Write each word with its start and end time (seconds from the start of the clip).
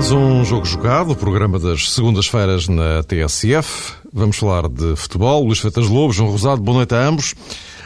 mais 0.00 0.12
um 0.12 0.44
Jogo 0.46 0.64
Jogado, 0.64 1.12
o 1.12 1.14
programa 1.14 1.58
das 1.58 1.92
segundas-feiras 1.92 2.66
na 2.68 3.02
TSF. 3.02 3.92
Vamos 4.10 4.38
falar 4.38 4.66
de 4.66 4.96
futebol. 4.96 5.44
Luís 5.44 5.58
Feitas 5.58 5.88
Lobo, 5.88 6.10
João 6.10 6.30
Rosado, 6.30 6.62
boa 6.62 6.78
noite 6.78 6.94
a 6.94 7.06
ambos. 7.06 7.34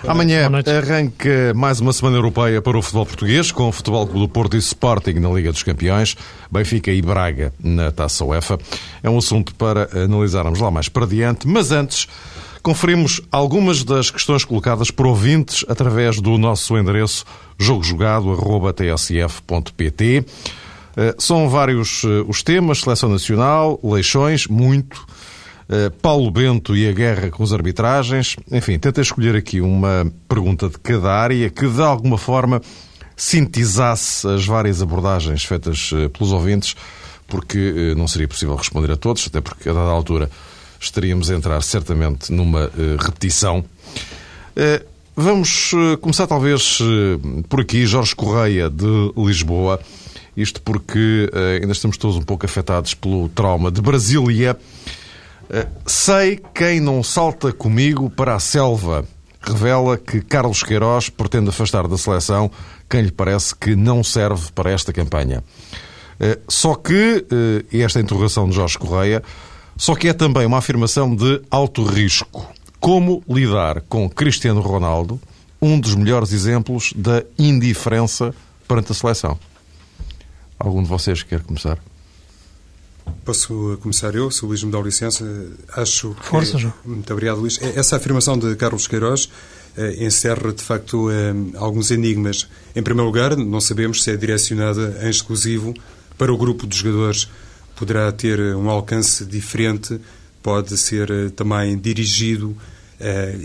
Amanhã 0.07 0.49
arranca 0.49 1.53
mais 1.57 1.81
uma 1.81 1.93
semana 1.93 2.17
europeia 2.17 2.63
para 2.63 2.79
o 2.79 2.83
futebol 2.83 3.05
português, 3.05 3.51
com 3.51 3.69
o 3.69 3.73
Futebol 3.73 4.07
Clube 4.07 4.29
do 4.29 4.29
Porto 4.29 4.55
e 4.55 4.61
Sporting 4.61 5.15
na 5.15 5.29
Liga 5.31 5.51
dos 5.51 5.65
Campeões, 5.65 6.17
Benfica 6.53 6.93
e 6.93 7.03
Braga 7.03 7.53
na 7.59 7.91
Taça 7.91 8.25
UEFA. 8.25 8.61
É 9.03 9.11
um 9.11 9.19
assunto 9.19 9.53
para 9.57 9.89
analisarmos 10.05 10.61
lá 10.61 10.71
mais 10.71 10.89
para 10.89 11.09
diante, 11.09 11.49
mas 11.49 11.73
antes 11.73 12.07
conferimos 12.63 13.23
algumas 13.33 13.83
das 13.83 14.09
questões 14.09 14.45
colocadas 14.45 14.93
por 14.93 15.09
ouvintes 15.09 15.65
através 15.69 16.21
do 16.21 16.39
nosso 16.39 16.79
endereço 16.79 17.25
jogojogado.tsf.pt. 17.59 20.25
Eh, 20.97 21.15
são 21.19 21.49
vários 21.49 22.05
eh, 22.05 22.25
os 22.29 22.43
temas, 22.43 22.81
seleção 22.81 23.09
nacional, 23.09 23.81
leixões, 23.83 24.47
muito, 24.47 25.05
eh, 25.69 25.91
Paulo 26.01 26.31
Bento 26.31 26.77
e 26.77 26.89
a 26.89 26.93
guerra 26.93 27.31
com 27.31 27.43
as 27.43 27.53
arbitragens. 27.53 28.37
Enfim, 28.51 28.79
tentei 28.79 29.03
escolher 29.03 29.35
aqui 29.35 29.61
uma 29.61 30.07
pergunta 30.29 30.69
de 30.69 30.79
cada 30.79 31.13
área 31.13 31.51
que, 31.51 31.67
de 31.67 31.83
alguma 31.83 32.17
forma, 32.17 32.61
sintetizasse 33.17 34.27
as 34.29 34.47
várias 34.47 34.83
abordagens 34.83 35.45
feitas 35.45 35.91
pelos 36.13 36.33
ouvintes, 36.33 36.75
porque 37.29 37.95
não 37.97 38.09
seria 38.09 38.27
possível 38.27 38.57
responder 38.57 38.91
a 38.91 38.97
todos, 38.97 39.27
até 39.29 39.41
porque, 39.41 39.69
a 39.69 39.73
dada 39.73 39.91
altura, 39.91 40.29
estaríamos 40.81 41.31
a 41.31 41.35
entrar 41.37 41.63
certamente 41.63 42.33
numa 42.33 42.69
repetição. 42.99 43.65
Vamos 45.15 45.71
começar, 46.01 46.27
talvez, 46.27 46.81
por 47.49 47.61
aqui. 47.61 47.87
Jorge 47.87 48.17
Correia, 48.17 48.69
de 48.69 49.13
Lisboa. 49.17 49.81
Isto 50.37 50.61
porque 50.63 51.31
uh, 51.33 51.61
ainda 51.61 51.73
estamos 51.73 51.97
todos 51.97 52.17
um 52.17 52.23
pouco 52.23 52.45
afetados 52.45 52.95
pelo 52.95 53.29
trauma 53.29 53.71
de 53.71 53.81
Brasília. 53.81 54.57
Uh, 55.45 55.69
sei 55.87 56.41
quem 56.55 56.81
não 56.81 57.03
salta 57.03 57.53
comigo 57.53 58.11
para 58.11 58.35
a 58.35 58.41
selva. 58.41 59.05
Revela 59.41 59.97
que 59.97 60.21
Carlos 60.21 60.63
Queiroz 60.63 61.09
pretende 61.09 61.51
afastar 61.51 61.87
da 61.87 61.99
seleção 61.99 62.51
quem 62.89 63.03
lhe 63.03 63.13
parece 63.13 63.55
que 63.55 63.77
não 63.77 64.03
serve 64.03 64.51
para 64.53 64.71
esta 64.71 64.93
campanha. 64.93 65.45
Uh, 66.19 66.41
só 66.49 66.75
que, 66.75 67.27
e 67.73 67.83
esta 67.83 68.01
interrogação 68.01 68.49
de 68.49 68.57
Jorge 68.57 68.79
Correia, 68.79 69.23
só 69.77 69.95
que 69.95 70.09
é 70.09 70.13
também 70.13 70.47
uma 70.47 70.59
afirmação 70.59 71.15
de 71.15 71.43
alto 71.51 71.85
risco. 71.85 72.49
Como 72.81 73.23
lidar 73.29 73.81
com 73.83 74.09
Cristiano 74.09 74.61
Ronaldo, 74.61 75.21
um 75.61 75.79
dos 75.81 75.95
melhores 75.95 76.33
exemplos 76.33 76.93
da 76.95 77.23
indiferença 77.39 78.35
perante 78.69 78.93
a 78.93 78.95
seleção? 78.95 79.39
Algum 80.59 80.83
de 80.83 80.89
vocês 80.89 81.23
quer 81.23 81.43
começar? 81.43 81.79
Posso 83.25 83.79
começar 83.81 84.15
eu, 84.15 84.31
se 84.31 84.45
o 84.45 84.49
Luís 84.49 84.63
me 84.63 84.71
dá 84.71 84.81
licença. 84.81 85.25
Acho 85.73 86.15
que... 86.15 86.27
Força, 86.27 86.59
João. 86.59 86.73
Muito 86.85 87.13
obrigado, 87.13 87.39
Luís. 87.39 87.59
Essa 87.61 87.97
afirmação 87.97 88.39
de 88.39 88.55
Carlos 88.57 88.87
Queiroz 88.87 89.29
eh, 89.77 90.05
encerra, 90.05 90.53
de 90.53 90.63
facto, 90.63 91.11
eh, 91.11 91.35
alguns 91.57 91.91
enigmas. 91.91 92.49
Em 92.77 92.83
primeiro 92.83 93.07
lugar, 93.07 93.37
não 93.37 93.61
sabemos 93.61 94.03
se 94.03 94.11
é 94.11 94.17
direcionada 94.17 95.01
em 95.03 95.11
exclusivo 95.11 95.75
para 96.17 96.33
o 96.33 96.37
grupo 96.37 96.67
de 96.67 96.77
jogadores. 96.77 97.29
Poderá 97.75 98.11
ter 98.13 98.39
um 98.55 98.71
alcance 98.71 99.25
diferente, 99.25 100.01
pode 100.43 100.77
ser 100.79 101.11
eh, 101.11 101.29
também 101.31 101.77
dirigido 101.77 102.57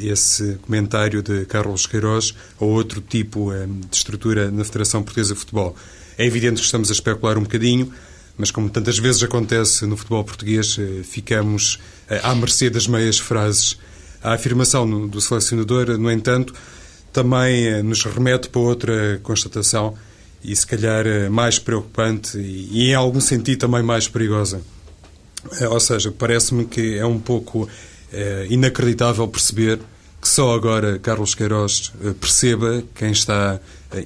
esse 0.03 0.59
comentário 0.61 1.23
de 1.23 1.43
Carlos 1.45 1.87
Queiroz 1.87 2.35
a 2.61 2.63
outro 2.63 3.01
tipo 3.01 3.51
de 3.51 3.97
estrutura 3.97 4.49
na 4.51 4.63
Federação 4.63 5.01
Portuguesa 5.01 5.33
de 5.33 5.39
Futebol. 5.39 5.75
É 6.19 6.25
evidente 6.25 6.59
que 6.59 6.65
estamos 6.65 6.89
a 6.89 6.91
especular 6.91 7.37
um 7.37 7.43
bocadinho, 7.43 7.93
mas 8.37 8.51
como 8.51 8.69
tantas 8.69 8.99
vezes 8.99 9.23
acontece 9.23 9.85
no 9.85 9.95
futebol 9.95 10.21
português, 10.25 10.77
eh, 10.77 11.01
ficamos 11.01 11.79
eh, 12.09 12.19
à 12.21 12.35
mercê 12.35 12.69
das 12.69 12.87
meias 12.87 13.17
frases. 13.17 13.79
A 14.21 14.33
afirmação 14.33 15.07
do 15.07 15.21
selecionador, 15.21 15.97
no 15.97 16.11
entanto, 16.11 16.53
também 17.13 17.67
eh, 17.67 17.81
nos 17.81 18.03
remete 18.03 18.49
para 18.49 18.59
outra 18.59 19.21
constatação 19.23 19.95
e, 20.43 20.53
se 20.53 20.67
calhar, 20.67 21.05
mais 21.31 21.57
preocupante 21.57 22.37
e, 22.37 22.89
em 22.89 22.95
algum 22.95 23.21
sentido, 23.21 23.59
também 23.59 23.81
mais 23.81 24.09
perigosa. 24.09 24.61
Ou 25.69 25.79
seja, 25.79 26.11
parece-me 26.11 26.65
que 26.65 26.97
é 26.97 27.05
um 27.05 27.17
pouco 27.17 27.69
inacreditável 28.49 29.25
perceber 29.27 29.79
que 30.21 30.27
só 30.27 30.53
agora 30.53 30.99
Carlos 30.99 31.33
Queiroz 31.33 31.93
perceba 32.19 32.83
quem 32.93 33.11
está 33.11 33.59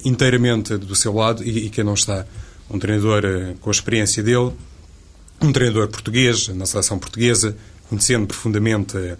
inteiramente 0.04 0.76
do 0.76 0.94
seu 0.94 1.12
lado 1.12 1.42
e, 1.42 1.66
e 1.66 1.70
quem 1.70 1.84
não 1.84 1.94
está. 1.94 2.26
Um 2.70 2.78
treinador 2.78 3.24
eh, 3.24 3.54
com 3.60 3.70
a 3.70 3.72
experiência 3.72 4.22
dele, 4.22 4.52
um 5.40 5.52
treinador 5.52 5.88
português, 5.88 6.48
na 6.48 6.64
seleção 6.64 6.98
portuguesa, 6.98 7.56
conhecendo 7.88 8.26
profundamente 8.26 8.96
eh, 8.96 9.16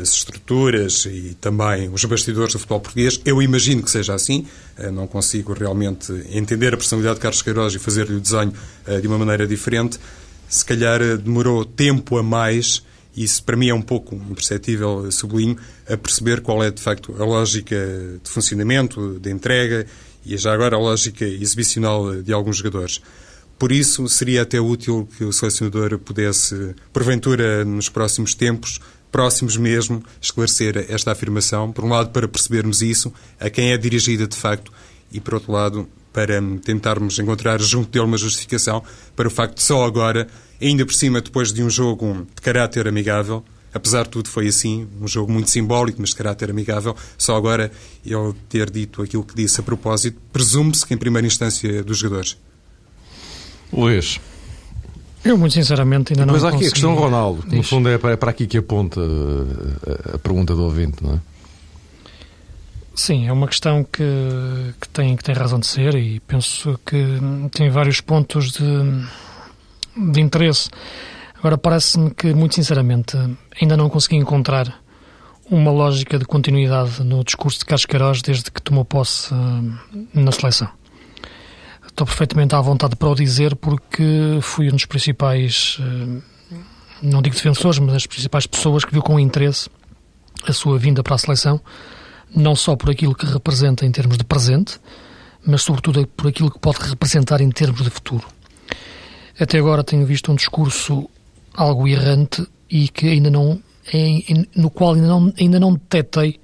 as 0.00 0.10
estruturas 0.14 1.06
e 1.06 1.36
também 1.40 1.88
os 1.90 2.04
bastidores 2.04 2.54
do 2.54 2.58
futebol 2.58 2.80
português. 2.80 3.20
Eu 3.24 3.40
imagino 3.40 3.82
que 3.82 3.90
seja 3.90 4.14
assim. 4.14 4.44
Não 4.92 5.06
consigo 5.06 5.52
realmente 5.52 6.12
entender 6.32 6.74
a 6.74 6.76
personalidade 6.76 7.16
de 7.16 7.20
Carlos 7.20 7.40
Queiroz 7.40 7.72
e 7.72 7.78
fazer-lhe 7.78 8.16
o 8.16 8.20
desenho 8.20 8.52
de 9.00 9.06
uma 9.06 9.16
maneira 9.16 9.46
diferente. 9.46 9.96
Se 10.48 10.64
calhar 10.64 10.98
demorou 11.18 11.64
tempo 11.64 12.18
a 12.18 12.22
mais 12.22 12.82
isso 13.16 13.42
para 13.42 13.56
mim 13.56 13.68
é 13.68 13.74
um 13.74 13.82
pouco 13.82 14.14
imperceptível, 14.14 15.10
sublinho, 15.10 15.56
a 15.88 15.96
perceber 15.96 16.40
qual 16.42 16.62
é 16.62 16.70
de 16.70 16.82
facto 16.82 17.14
a 17.18 17.24
lógica 17.24 17.76
de 18.22 18.30
funcionamento, 18.30 19.18
de 19.18 19.30
entrega 19.30 19.86
e 20.24 20.36
já 20.36 20.52
agora 20.52 20.76
a 20.76 20.78
lógica 20.78 21.24
exibicional 21.24 22.22
de 22.22 22.32
alguns 22.32 22.58
jogadores. 22.58 23.00
Por 23.58 23.72
isso, 23.72 24.06
seria 24.08 24.42
até 24.42 24.60
útil 24.60 25.08
que 25.16 25.24
o 25.24 25.32
selecionador 25.32 25.98
pudesse, 25.98 26.74
porventura, 26.92 27.64
nos 27.64 27.88
próximos 27.88 28.34
tempos, 28.34 28.80
próximos 29.10 29.56
mesmo, 29.56 30.04
esclarecer 30.20 30.86
esta 30.90 31.12
afirmação, 31.12 31.72
por 31.72 31.84
um 31.84 31.88
lado, 31.88 32.10
para 32.10 32.28
percebermos 32.28 32.82
isso, 32.82 33.10
a 33.40 33.48
quem 33.48 33.72
é 33.72 33.78
dirigida 33.78 34.26
de 34.26 34.36
facto, 34.36 34.70
e 35.10 35.20
por 35.20 35.34
outro 35.34 35.52
lado, 35.52 35.88
para 36.12 36.40
tentarmos 36.62 37.18
encontrar 37.18 37.60
junto 37.60 37.90
dele 37.90 38.04
uma 38.04 38.18
justificação 38.18 38.82
para 39.14 39.28
o 39.28 39.30
facto 39.30 39.56
de 39.56 39.62
só 39.62 39.84
agora, 39.84 40.26
ainda 40.60 40.84
por 40.84 40.94
cima 40.94 41.20
depois 41.20 41.52
de 41.52 41.62
um 41.62 41.70
jogo 41.70 42.26
de 42.34 42.42
caráter 42.42 42.86
amigável, 42.88 43.44
apesar 43.72 44.04
de 44.04 44.10
tudo 44.10 44.28
foi 44.28 44.48
assim, 44.48 44.88
um 45.00 45.06
jogo 45.06 45.30
muito 45.32 45.50
simbólico, 45.50 46.00
mas 46.00 46.10
de 46.10 46.16
caráter 46.16 46.50
amigável, 46.50 46.96
só 47.18 47.36
agora 47.36 47.70
ele 48.04 48.34
ter 48.48 48.70
dito 48.70 49.02
aquilo 49.02 49.22
que 49.22 49.34
disse 49.34 49.60
a 49.60 49.62
propósito, 49.62 50.18
presume-se 50.32 50.86
que 50.86 50.94
em 50.94 50.96
primeira 50.96 51.26
instância 51.26 51.82
dos 51.82 51.98
jogadores. 51.98 52.36
Luís. 53.72 54.20
Eu, 55.24 55.36
muito 55.36 55.54
sinceramente, 55.54 56.12
ainda 56.12 56.24
não 56.24 56.34
Mas 56.34 56.44
há 56.44 56.50
aqui 56.50 56.66
a 56.66 56.70
questão 56.70 56.94
Ronaldo, 56.94 57.42
que 57.42 57.56
no 57.56 57.62
fundo 57.62 57.88
é 57.88 57.98
para 57.98 58.30
aqui 58.30 58.46
que 58.46 58.58
aponta 58.58 59.00
a 60.14 60.18
pergunta 60.18 60.54
do 60.54 60.62
ouvinte, 60.62 61.02
não 61.02 61.14
é? 61.14 61.20
Sim, 62.94 63.26
é 63.26 63.32
uma 63.32 63.46
questão 63.46 63.84
que, 63.84 64.02
que, 64.80 64.88
tem, 64.88 65.16
que 65.16 65.22
tem 65.22 65.34
razão 65.34 65.58
de 65.58 65.66
ser 65.66 65.94
e 65.96 66.18
penso 66.20 66.80
que 66.86 66.96
tem 67.52 67.68
vários 67.68 68.00
pontos 68.00 68.52
de, 68.52 68.62
de 69.96 70.20
interesse. 70.20 70.68
Agora, 71.38 71.58
parece-me 71.58 72.10
que, 72.10 72.32
muito 72.34 72.54
sinceramente, 72.54 73.16
ainda 73.60 73.76
não 73.76 73.88
consegui 73.88 74.16
encontrar 74.16 74.82
uma 75.50 75.70
lógica 75.70 76.18
de 76.18 76.24
continuidade 76.24 77.02
no 77.02 77.22
discurso 77.22 77.60
de 77.60 77.86
Queiroz 77.86 78.20
desde 78.20 78.50
que 78.50 78.60
tomou 78.60 78.84
posse 78.84 79.32
uh, 79.32 80.08
na 80.12 80.32
seleção. 80.32 80.68
Estou 81.86 82.06
perfeitamente 82.06 82.54
à 82.54 82.60
vontade 82.60 82.96
para 82.96 83.08
o 83.08 83.14
dizer 83.14 83.54
porque 83.56 84.38
fui 84.42 84.68
um 84.68 84.72
dos 84.72 84.86
principais, 84.86 85.78
uh, 85.80 86.22
não 87.00 87.22
digo 87.22 87.36
defensores, 87.36 87.78
mas 87.78 87.92
das 87.92 88.06
principais 88.06 88.46
pessoas 88.46 88.84
que 88.84 88.92
viu 88.92 89.02
com 89.02 89.20
interesse 89.20 89.70
a 90.46 90.52
sua 90.52 90.78
vinda 90.78 91.02
para 91.02 91.14
a 91.14 91.18
seleção 91.18 91.60
não 92.34 92.56
só 92.56 92.76
por 92.76 92.90
aquilo 92.90 93.14
que 93.14 93.26
representa 93.26 93.86
em 93.86 93.90
termos 93.90 94.18
de 94.18 94.24
presente, 94.24 94.78
mas 95.44 95.62
sobretudo 95.62 96.06
por 96.08 96.26
aquilo 96.28 96.50
que 96.50 96.58
pode 96.58 96.78
representar 96.80 97.40
em 97.40 97.50
termos 97.50 97.82
de 97.82 97.90
futuro. 97.90 98.26
Até 99.38 99.58
agora 99.58 99.84
tenho 99.84 100.06
visto 100.06 100.32
um 100.32 100.34
discurso 100.34 101.08
algo 101.54 101.86
errante 101.86 102.46
e 102.70 102.88
que 102.88 103.08
ainda 103.08 103.30
não 103.30 103.60
no 104.54 104.70
qual 104.70 104.94
ainda 104.94 105.06
não, 105.06 105.32
ainda 105.38 105.60
não 105.60 105.74
detetei 105.74 106.40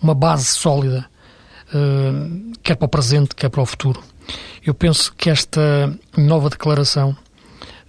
uma 0.00 0.14
base 0.14 0.46
sólida, 0.46 1.06
uh, 1.74 2.52
quer 2.62 2.76
para 2.76 2.86
o 2.86 2.88
presente, 2.88 3.34
quer 3.34 3.48
para 3.48 3.60
o 3.60 3.66
futuro. 3.66 4.02
Eu 4.64 4.74
penso 4.74 5.12
que 5.16 5.30
esta 5.30 5.92
nova 6.16 6.48
declaração 6.48 7.16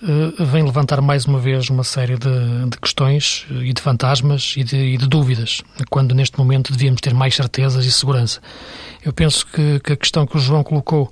uh, 0.02 0.46
vem 0.46 0.64
levantar 0.64 1.02
mais 1.02 1.26
uma 1.26 1.40
vez 1.40 1.70
uma 1.70 1.84
série 1.84 2.18
de, 2.18 2.70
de 2.70 2.78
questões 2.78 3.46
uh, 3.52 3.64
e 3.64 3.74
de 3.74 3.82
fantasmas 3.82 4.56
e 4.58 4.64
de, 4.64 4.78
e 4.78 4.98
de, 4.98 5.08
dúvidas, 5.08 5.62
quando 5.90 6.16
neste 6.16 6.38
momento 6.38 6.74
devíamos 6.74 7.02
ter 7.02 7.14
mais 7.14 7.36
certezas 7.36 7.86
e 7.86 7.92
segurança. 7.92 8.42
Eu 9.04 9.14
penso 9.14 9.46
que, 9.48 9.80
que 9.80 9.94
a 9.94 9.98
questão 9.98 10.26
que 10.26 10.36
o 10.36 10.40
João 10.40 10.64
colocou 10.64 11.12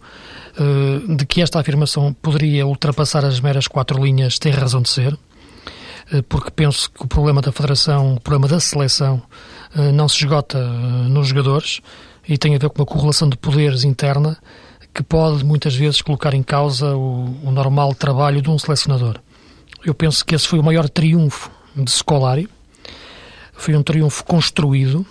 uh, 0.60 1.16
de 1.16 1.26
que 1.26 1.42
esta 1.42 1.60
afirmação 1.60 2.14
poderia 2.14 2.66
ultrapassar 2.66 3.24
as 3.26 3.40
meras 3.40 3.68
quatro 3.68 4.04
linhas 4.04 4.40
tem 4.40 4.52
razão 4.52 4.82
de 4.82 4.90
ser, 4.90 5.18
porque 6.30 6.50
penso 6.50 6.90
que 6.90 7.04
o 7.04 7.08
problema 7.08 7.42
da 7.42 7.52
Federação, 7.52 8.14
o 8.14 8.20
problema 8.22 8.48
da 8.48 8.62
seleção, 8.62 9.22
não 9.94 10.08
se 10.08 10.16
esgota 10.16 10.58
nos 11.10 11.28
jogadores 11.28 11.82
e 12.26 12.38
tem 12.38 12.56
a 12.56 12.58
ver 12.58 12.70
com 12.70 12.80
uma 12.80 12.86
correlação 12.86 13.28
de 13.28 13.36
poderes 13.36 13.84
interna 13.84 14.38
que 14.94 15.04
pode 15.04 15.44
muitas 15.44 15.76
vezes 15.76 16.02
colocar 16.02 16.34
em 16.34 16.42
causa 16.42 16.96
o, 16.96 17.26
o 17.44 17.52
normal 17.52 17.94
trabalho 17.94 18.42
de 18.42 18.50
um 18.50 18.58
selecionador. 18.58 19.20
Eu 19.84 19.94
penso 19.94 20.26
que 20.26 20.34
esse 20.34 20.48
foi 20.48 20.60
o 20.60 20.64
maior 20.64 20.88
triunfo 20.88 21.52
de 21.76 21.92
Scolari, 21.92 22.48
foi 23.52 23.76
um 23.76 23.84
triunfo 23.84 24.24
construído 24.24 25.06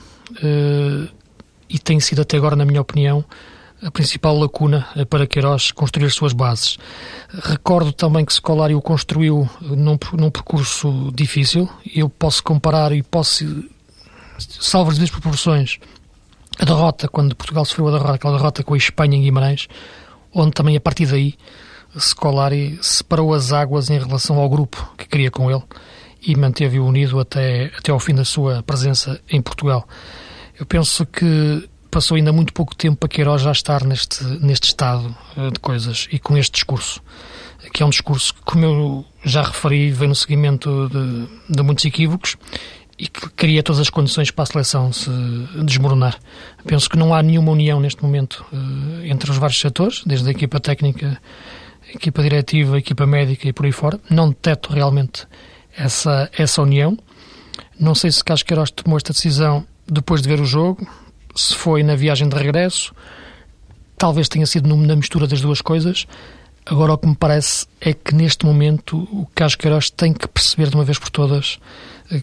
e 1.69 1.79
tem 1.79 2.01
sido 2.01 2.23
até 2.23 2.37
agora, 2.37 2.57
na 2.57 2.65
minha 2.65 2.81
opinião, 2.81 3.25
a 3.87 3.91
principal 3.93 4.37
lacuna 4.37 4.85
para 5.09 5.29
Queiroz 5.29 5.71
construir 5.71 6.07
as 6.07 6.15
suas 6.15 6.33
bases. 6.33 6.77
Recordo 7.45 7.93
também 7.93 8.25
que 8.25 8.35
Scolari 8.35 8.75
o 8.75 8.83
construiu 8.83 9.49
num, 9.61 9.97
num 10.15 10.31
percurso 10.31 11.13
difícil. 11.15 11.69
Eu 11.95 12.09
posso 12.09 12.43
comparar 12.43 12.91
e 12.91 13.01
posso, 13.01 13.45
salvo 14.39 14.91
as 14.91 15.11
proporções, 15.11 15.79
a 16.59 16.65
derrota, 16.65 17.07
quando 17.07 17.37
Portugal 17.37 17.65
sofreu 17.65 17.87
a 17.87 17.93
derrota, 17.93 18.15
aquela 18.15 18.37
derrota 18.37 18.65
com 18.65 18.75
a 18.75 18.77
Espanha 18.77 19.17
em 19.17 19.23
Guimarães, 19.23 19.69
onde 20.35 20.51
também 20.51 20.77
a 20.77 20.81
partir 20.81 21.07
daí 21.07 21.35
Scolari 21.97 22.79
separou 22.83 23.33
as 23.33 23.53
águas 23.53 23.89
em 23.89 23.99
relação 23.99 24.37
ao 24.39 24.49
grupo 24.49 24.93
que 24.99 25.07
queria 25.07 25.31
com 25.31 25.49
ele 25.49 25.63
e 26.27 26.35
manteve-o 26.35 26.85
unido 26.85 27.21
até, 27.21 27.71
até 27.79 27.93
ao 27.93 28.01
fim 28.01 28.15
da 28.15 28.25
sua 28.25 28.65
presença 28.65 29.21
em 29.31 29.41
Portugal. 29.41 29.87
Eu 30.59 30.67
penso 30.67 31.07
que 31.07 31.69
passou 31.97 32.19
ainda 32.19 32.31
muito 32.31 32.53
pouco 32.53 32.77
tempo 32.77 32.99
para 32.99 33.09
Queiroz 33.09 33.41
já 33.41 33.51
estar 33.51 33.83
neste, 33.83 34.23
neste 34.23 34.65
estado 34.65 35.17
eh, 35.35 35.51
de 35.51 35.59
coisas 35.59 36.07
e 36.13 36.19
com 36.19 36.37
este 36.37 36.53
discurso, 36.53 37.03
que 37.73 37.83
é 37.83 37.87
um 37.87 37.89
discurso 37.89 38.35
que, 38.35 38.43
como 38.43 38.67
eu 38.67 39.05
já 39.25 39.41
referi, 39.41 39.91
vem 39.93 40.07
no 40.07 40.15
seguimento 40.15 40.91
de, 40.91 41.55
de 41.57 41.63
muitos 41.63 41.87
equívocos 41.87 42.37
e 42.99 43.09
que 43.09 43.31
cria 43.31 43.63
todas 43.63 43.81
as 43.81 43.89
condições 43.89 44.31
para 44.31 44.43
a 44.43 44.47
seleção 44.47 44.93
se 44.93 45.09
desmoronar. 45.65 46.19
Penso 46.67 46.91
que 46.91 46.99
não 46.99 47.15
há 47.15 47.23
nenhuma 47.23 47.53
união 47.53 47.81
neste 47.81 48.03
momento 48.03 48.45
eh, 48.53 49.09
entre 49.09 49.31
os 49.31 49.39
vários 49.39 49.59
setores, 49.59 50.03
desde 50.05 50.29
a 50.29 50.33
equipa 50.33 50.61
técnica, 50.61 51.19
a 51.89 51.93
equipa 51.97 52.23
diretiva, 52.23 52.77
a 52.77 52.79
equipa 52.79 53.07
médica 53.07 53.49
e 53.49 53.55
por 53.55 53.65
aí 53.65 53.73
fora. 53.73 53.99
Não 54.11 54.29
detecto 54.29 54.71
realmente 54.71 55.27
essa, 55.75 56.31
essa 56.37 56.61
união. 56.61 56.99
Não 57.81 57.95
sei 57.95 58.13
se 58.13 58.23
Carlos 58.23 58.43
Queiroz 58.43 58.71
tomou 58.71 58.99
esta 58.99 59.15
decisão 59.15 59.67
depois 59.89 60.21
de 60.21 60.29
ver 60.29 60.41
o 60.43 60.45
jogo, 60.45 60.87
se 61.37 61.55
foi 61.55 61.83
na 61.83 61.95
viagem 61.95 62.29
de 62.29 62.37
regresso, 62.37 62.95
talvez 63.97 64.29
tenha 64.29 64.47
sido 64.47 64.75
na 64.77 64.97
mistura 64.97 65.27
das 65.27 65.41
duas 65.41 65.61
coisas. 65.61 66.07
Agora, 66.65 66.95
o 66.95 66.99
que 66.99 67.07
me 67.07 67.15
parece 67.15 67.67
é 67.81 67.93
que 67.93 68.15
neste 68.15 68.45
momento 68.45 68.97
o 69.13 69.27
Carlos 69.35 69.55
Queiroz 69.55 69.91
tem 69.91 70.13
que 70.13 70.27
perceber 70.27 70.69
de 70.69 70.75
uma 70.75 70.85
vez 70.85 70.99
por 70.99 71.11
todas 71.11 71.59
eh, 72.11 72.23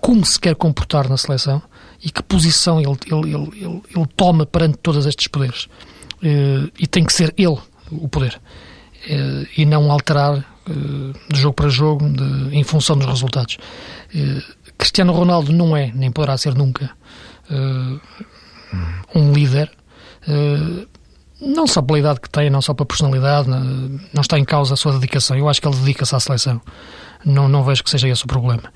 como 0.00 0.24
se 0.24 0.38
quer 0.38 0.54
comportar 0.54 1.08
na 1.08 1.16
seleção 1.16 1.62
e 2.02 2.10
que 2.10 2.22
posição 2.22 2.78
ele, 2.78 2.98
ele, 3.06 3.34
ele, 3.34 3.64
ele, 3.64 3.82
ele 3.96 4.06
toma 4.14 4.44
perante 4.44 4.76
todos 4.78 5.06
estes 5.06 5.28
poderes. 5.28 5.66
Eh, 6.22 6.70
e 6.78 6.86
tem 6.86 7.04
que 7.04 7.12
ser 7.12 7.32
ele 7.38 7.58
o 7.90 8.06
poder. 8.06 8.38
Eh, 9.08 9.46
e 9.56 9.64
não 9.64 9.90
alterar 9.90 10.52
de 11.30 11.38
jogo 11.38 11.54
para 11.54 11.68
jogo 11.68 12.08
de, 12.08 12.56
em 12.56 12.64
função 12.64 12.96
dos 12.96 13.06
resultados. 13.06 13.58
Cristiano 14.78 15.12
Ronaldo 15.12 15.52
não 15.52 15.76
é, 15.76 15.92
nem 15.94 16.10
poderá 16.10 16.38
ser 16.38 16.54
nunca, 16.54 16.90
uh, 17.50 18.00
um 19.14 19.32
líder, 19.32 19.70
uh, 20.28 20.86
não 21.40 21.66
só 21.66 21.82
pela 21.82 21.98
idade 21.98 22.20
que 22.20 22.30
tem, 22.30 22.48
não 22.48 22.62
só 22.62 22.72
pela 22.74 22.86
personalidade, 22.86 23.48
não, 23.48 23.60
não 24.12 24.20
está 24.22 24.38
em 24.38 24.44
causa 24.44 24.74
a 24.74 24.76
sua 24.76 24.92
dedicação. 24.92 25.36
Eu 25.36 25.48
acho 25.48 25.60
que 25.60 25.68
ele 25.68 25.76
dedica-se 25.76 26.14
à 26.14 26.20
seleção. 26.20 26.60
Não, 27.24 27.48
não 27.48 27.62
vejo 27.64 27.82
que 27.82 27.90
seja 27.90 28.08
esse 28.08 28.24
o 28.24 28.26
problema. 28.26 28.72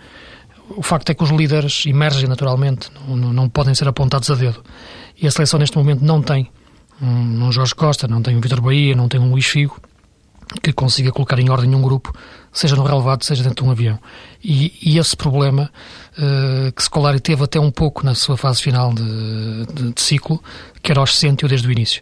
O 0.71 0.83
facto 0.83 1.11
é 1.11 1.15
que 1.15 1.23
os 1.23 1.31
líderes 1.31 1.85
emergem 1.87 2.29
naturalmente, 2.29 2.91
não, 3.07 3.17
não, 3.17 3.49
podem 3.49 3.75
ser 3.75 3.89
apontados 3.89 4.31
a 4.31 4.35
dedo. 4.35 4.63
E 5.21 5.27
a 5.27 5.31
seleção 5.31 5.59
neste 5.59 5.77
momento 5.77 6.05
não 6.05 6.21
tem 6.21 6.51
um, 7.01 7.47
um 7.47 7.53
Jorge 7.53 7.75
Costa, 7.75 8.07
não 8.07 8.21
tem 8.21 8.37
um 8.37 8.41
Vitor 8.41 8.61
Bahia, 8.61 8.95
não 8.95 9.09
tem 9.09 9.19
um 9.19 9.31
Luís 9.31 9.47
Figo, 9.47 9.81
que 10.63 10.73
consiga 10.73 11.13
colocar 11.13 11.39
em 11.39 11.51
ordem 11.51 11.75
um 11.75 11.83
grupo, 11.83 12.13
seja 12.53 12.75
no 12.75 12.83
relevado, 12.83 13.25
seja 13.25 13.43
dentro 13.43 13.63
de 13.63 13.69
um 13.69 13.73
avião. 13.73 13.99
E, 14.43 14.73
e 14.83 14.99
esse 14.99 15.17
problema 15.17 15.71
uh, 16.19 16.73
que 16.73 16.83
Scolari 16.83 17.21
teve 17.21 17.45
até 17.45 17.61
um 17.61 17.71
pouco 17.71 18.05
na 18.05 18.15
sua 18.15 18.37
fase 18.37 18.63
final 18.63 18.93
de, 18.93 19.67
de, 19.67 19.93
de 19.93 20.01
ciclo, 20.01 20.43
que 20.83 20.91
era 20.91 21.01
aos 21.01 21.23
o 21.23 21.49
desde 21.49 21.69
o 21.69 21.73
início. 21.73 22.01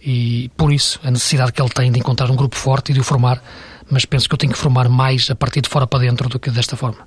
E 0.00 0.50
por 0.56 0.72
isso 0.72 1.00
a 1.02 1.10
necessidade 1.10 1.52
que 1.52 1.60
ele 1.60 1.70
tem 1.70 1.90
de 1.90 1.98
encontrar 1.98 2.30
um 2.30 2.36
grupo 2.36 2.56
forte 2.56 2.90
e 2.90 2.94
de 2.94 3.00
o 3.00 3.04
formar, 3.04 3.42
mas 3.90 4.04
penso 4.04 4.28
que 4.28 4.34
eu 4.34 4.38
tenho 4.38 4.52
que 4.52 4.58
formar 4.58 4.88
mais 4.88 5.30
a 5.30 5.34
partir 5.34 5.60
de 5.60 5.68
fora 5.68 5.86
para 5.86 6.00
dentro 6.00 6.28
do 6.28 6.38
que 6.38 6.50
desta 6.50 6.76
forma. 6.76 7.06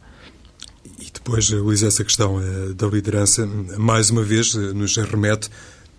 E 1.00 1.10
depois, 1.12 1.50
Luís, 1.50 1.84
essa 1.84 2.04
questão 2.04 2.36
uh, 2.36 2.74
da 2.74 2.88
liderança, 2.88 3.48
mais 3.78 4.10
uma 4.10 4.24
vez, 4.24 4.54
nos 4.54 4.98
remete 4.98 5.50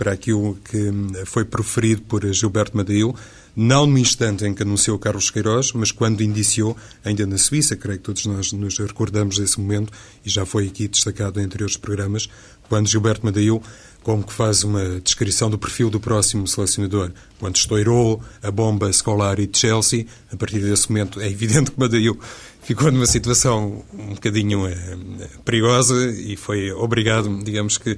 para 0.02 0.10
aquilo 0.10 0.58
que 0.64 0.90
foi 1.24 1.44
proferido 1.44 2.02
por 2.02 2.26
Gilberto 2.32 2.76
Madail, 2.76 3.14
não 3.54 3.86
no 3.86 3.96
instante 3.96 4.44
em 4.44 4.52
que 4.52 4.64
anunciou 4.64 4.98
Carlos 4.98 5.30
Queiroz, 5.30 5.70
mas 5.74 5.92
quando 5.92 6.24
indiciou, 6.24 6.76
ainda 7.04 7.24
na 7.24 7.38
Suíça, 7.38 7.76
creio 7.76 7.98
que 7.98 8.04
todos 8.04 8.26
nós 8.26 8.52
nos 8.52 8.78
recordamos 8.78 9.38
desse 9.38 9.60
momento, 9.60 9.92
e 10.26 10.28
já 10.28 10.44
foi 10.44 10.66
aqui 10.66 10.88
destacado 10.88 11.40
em 11.40 11.44
anteriores 11.44 11.76
programas, 11.76 12.28
quando 12.68 12.88
Gilberto 12.88 13.24
Madail 13.24 13.62
como 14.02 14.24
que 14.24 14.32
faz 14.32 14.64
uma 14.64 15.00
descrição 15.00 15.48
do 15.48 15.56
perfil 15.56 15.88
do 15.88 16.00
próximo 16.00 16.48
selecionador. 16.48 17.12
Quando 17.38 17.54
estourou 17.54 18.20
a 18.42 18.50
bomba 18.50 18.92
Scolari 18.92 19.46
de 19.46 19.56
Chelsea, 19.56 20.06
a 20.32 20.36
partir 20.36 20.58
desse 20.58 20.90
momento 20.90 21.20
é 21.20 21.30
evidente 21.30 21.70
que 21.70 21.78
Madail 21.78 22.18
ficou 22.60 22.90
numa 22.90 23.06
situação 23.06 23.84
um 23.94 24.14
bocadinho 24.14 24.66
eh, 24.66 24.96
perigosa 25.44 26.10
e 26.10 26.36
foi 26.36 26.72
obrigado, 26.72 27.44
digamos 27.44 27.78
que, 27.78 27.96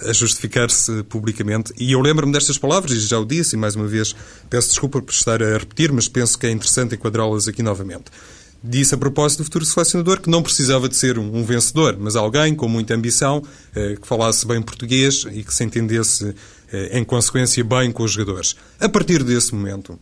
a 0.00 0.12
justificar-se 0.12 1.02
publicamente. 1.04 1.72
E 1.78 1.92
eu 1.92 2.00
lembro-me 2.00 2.32
destas 2.32 2.58
palavras, 2.58 2.92
e 2.92 3.00
já 3.00 3.18
o 3.18 3.24
disse, 3.24 3.56
e 3.56 3.58
mais 3.58 3.74
uma 3.74 3.86
vez 3.86 4.14
peço 4.48 4.68
desculpa 4.68 5.00
por 5.02 5.12
estar 5.12 5.42
a 5.42 5.58
repetir, 5.58 5.92
mas 5.92 6.08
penso 6.08 6.38
que 6.38 6.46
é 6.46 6.50
interessante 6.50 6.94
enquadrá-las 6.94 7.48
aqui 7.48 7.62
novamente. 7.62 8.06
Disse 8.62 8.94
a 8.94 8.98
propósito 8.98 9.38
do 9.38 9.44
futuro 9.44 9.64
selecionador 9.64 10.20
que 10.20 10.28
não 10.28 10.42
precisava 10.42 10.88
de 10.88 10.96
ser 10.96 11.16
um, 11.16 11.44
vencedor, 11.44 11.96
mas 11.98 12.16
alguém 12.16 12.56
com 12.56 12.68
muita 12.68 12.94
ambição, 12.94 13.42
eh, 13.74 13.96
que 14.00 14.06
falasse 14.06 14.44
bem 14.44 14.60
português 14.60 15.24
e 15.30 15.44
que 15.44 15.54
se 15.54 15.62
entendesse, 15.62 16.34
eh, 16.72 16.98
em 16.98 17.04
consequência, 17.04 17.62
bem 17.62 17.92
com 17.92 18.02
os 18.02 18.10
jogadores. 18.10 18.56
A 18.80 18.88
partir 18.88 19.22
desse 19.22 19.54
momento, 19.54 19.96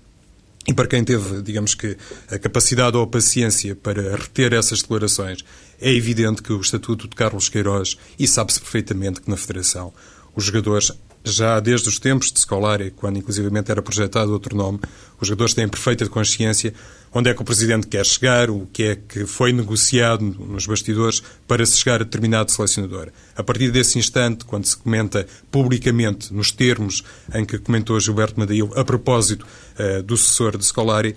e 0.69 0.75
para 0.75 0.89
quem 0.89 1.05
teve, 1.05 1.43
digamos 1.43 1.75
que, 1.75 1.97
a 2.29 2.39
capacidade 2.39 2.97
ou 2.97 3.05
a 3.05 3.07
paciência 3.07 3.77
para 3.77 4.17
reter 4.17 4.53
essas 4.53 4.83
declarações, 4.83 5.45
é 5.81 5.93
evidente 5.93 6.43
que 6.43 6.53
o 6.53 6.61
Estatuto 6.61 7.07
de 7.07 7.15
Carlos 7.15 7.49
Queiroz, 7.49 7.97
e 8.19 8.27
sabe-se 8.27 8.61
perfeitamente 8.61 9.21
que 9.21 9.31
na 9.31 9.37
Federação, 9.37 9.93
os 10.35 10.45
jogadores, 10.45 10.91
já 11.23 11.61
desde 11.61 11.89
os 11.89 11.99
tempos 11.99 12.33
de 12.33 12.41
Scolari, 12.41 12.91
quando 12.91 13.19
inclusivamente 13.19 13.71
era 13.71 13.81
projetado 13.81 14.33
outro 14.33 14.57
nome, 14.57 14.81
os 15.21 15.29
jogadores 15.29 15.55
têm 15.55 15.69
perfeita 15.69 16.09
consciência 16.09 16.75
onde 17.17 17.31
é 17.31 17.35
que 17.35 17.41
o 17.41 17.45
Presidente 17.47 17.87
quer 17.87 18.05
chegar, 18.05 18.51
o 18.51 18.69
que 18.71 18.83
é 18.83 18.95
que 18.97 19.25
foi 19.25 19.51
negociado 19.51 20.23
nos 20.23 20.67
bastidores 20.67 21.23
para 21.49 21.65
se 21.65 21.79
chegar 21.79 22.03
a 22.03 22.05
determinado 22.05 22.53
selecionador. 22.53 23.09
A 23.35 23.43
partir 23.43 23.71
desse 23.71 23.99
instante, 23.99 24.45
quando 24.45 24.67
se 24.67 24.77
comenta 24.77 25.27
publicamente, 25.51 26.33
nos 26.35 26.51
termos 26.51 27.03
em 27.35 27.47
que 27.47 27.59
comentou 27.59 27.99
Gilberto 27.99 28.39
Madail, 28.39 28.71
a 28.77 28.85
propósito 28.85 29.47
uh, 29.79 30.03
do 30.03 30.15
sucessor 30.15 30.59
de 30.59 30.67
Scolari, 30.67 31.17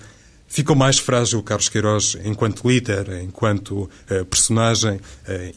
ficou 0.49 0.75
mais 0.75 0.97
frágil 0.97 1.41
Carlos 1.43 1.69
Queiroz 1.69 2.17
enquanto 2.25 2.67
líder, 2.67 3.21
enquanto 3.23 3.83
uh, 3.83 4.25
personagem 4.25 4.95
uh, 4.95 4.99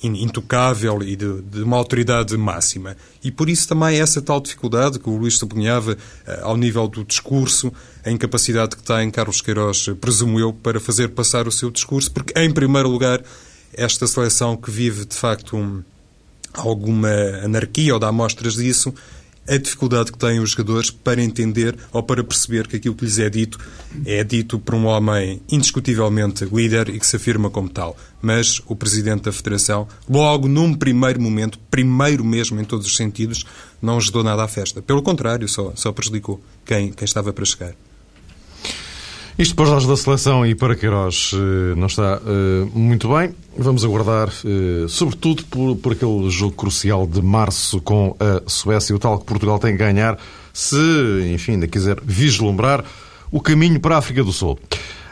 intocável 0.02 1.02
e 1.02 1.16
de, 1.16 1.40
de, 1.40 1.62
uma 1.62 1.78
autoridade 1.78 2.36
máxima. 2.36 2.94
E 3.24 3.30
por 3.30 3.48
isso 3.48 3.66
também 3.66 3.98
essa 3.98 4.20
tal 4.20 4.40
dificuldade 4.40 4.98
que 4.98 5.08
o 5.08 5.16
Luís 5.16 5.38
sublinhava 5.38 5.92
uh, 5.92 6.30
ao 6.42 6.56
nível 6.56 6.86
do 6.86 7.02
discurso, 7.02 7.72
a 8.04 8.10
incapacidade 8.10 8.76
que 8.76 8.82
tem 8.82 9.10
Carlos 9.10 9.40
Queiroz, 9.40 9.86
presumo 10.00 10.38
eu, 10.38 10.52
para 10.52 10.78
fazer 10.78 11.08
passar 11.08 11.48
o 11.48 11.52
seu 11.52 11.70
discurso, 11.70 12.12
porque, 12.12 12.38
em 12.38 12.52
primeiro 12.52 12.88
lugar, 12.88 13.22
esta 13.72 14.06
seleção 14.06 14.56
que 14.56 14.70
vive, 14.70 15.06
de 15.06 15.16
facto, 15.16 15.56
um, 15.56 15.82
alguma 16.52 17.08
anarquia, 17.42 17.94
ou 17.94 17.98
dá 17.98 18.08
amostras 18.08 18.54
disso, 18.54 18.92
a 19.48 19.56
dificuldade 19.56 20.12
que 20.12 20.18
têm 20.18 20.38
os 20.40 20.50
jogadores 20.50 20.90
para 20.90 21.22
entender 21.22 21.76
ou 21.92 22.02
para 22.02 22.22
perceber 22.22 22.66
que 22.66 22.76
aquilo 22.76 22.94
que 22.94 23.04
lhes 23.04 23.18
é 23.18 23.28
dito 23.28 23.58
é 24.06 24.22
dito 24.22 24.58
por 24.58 24.74
um 24.74 24.86
homem 24.86 25.42
indiscutivelmente 25.50 26.44
líder 26.44 26.88
e 26.88 26.98
que 26.98 27.06
se 27.06 27.16
afirma 27.16 27.50
como 27.50 27.68
tal. 27.68 27.96
Mas 28.20 28.62
o 28.66 28.76
Presidente 28.76 29.24
da 29.24 29.32
Federação, 29.32 29.88
logo 30.08 30.46
num 30.46 30.74
primeiro 30.74 31.20
momento, 31.20 31.58
primeiro 31.70 32.24
mesmo 32.24 32.60
em 32.60 32.64
todos 32.64 32.86
os 32.86 32.96
sentidos, 32.96 33.44
não 33.80 33.96
ajudou 33.96 34.22
nada 34.22 34.44
à 34.44 34.48
festa. 34.48 34.80
Pelo 34.80 35.02
contrário, 35.02 35.48
só, 35.48 35.72
só 35.74 35.90
prejudicou 35.92 36.42
quem, 36.64 36.92
quem 36.92 37.04
estava 37.04 37.32
para 37.32 37.44
chegar. 37.44 37.74
Isto 39.38 39.56
para 39.56 39.76
os 39.76 39.86
da 39.86 39.96
seleção 39.96 40.44
e 40.46 40.54
para 40.54 40.76
Queiroz 40.76 41.32
eh, 41.34 41.74
não 41.74 41.86
está 41.86 42.18
uh, 42.18 42.78
muito 42.78 43.08
bem. 43.08 43.34
Vamos 43.56 43.82
aguardar, 43.82 44.28
uh, 44.28 44.88
sobretudo 44.88 45.44
por, 45.44 45.76
por 45.76 45.92
aquele 45.92 46.28
jogo 46.30 46.54
crucial 46.54 47.06
de 47.06 47.22
março 47.22 47.80
com 47.80 48.14
a 48.20 48.42
Suécia, 48.46 48.94
o 48.94 48.98
tal 48.98 49.18
que 49.18 49.24
Portugal 49.24 49.58
tem 49.58 49.72
que 49.72 49.78
ganhar, 49.78 50.18
se, 50.52 50.76
enfim, 51.32 51.52
ainda 51.52 51.66
quiser 51.66 51.98
vislumbrar 52.04 52.84
o 53.30 53.40
caminho 53.40 53.80
para 53.80 53.94
a 53.94 53.98
África 53.98 54.22
do 54.22 54.32
Sul. 54.32 54.58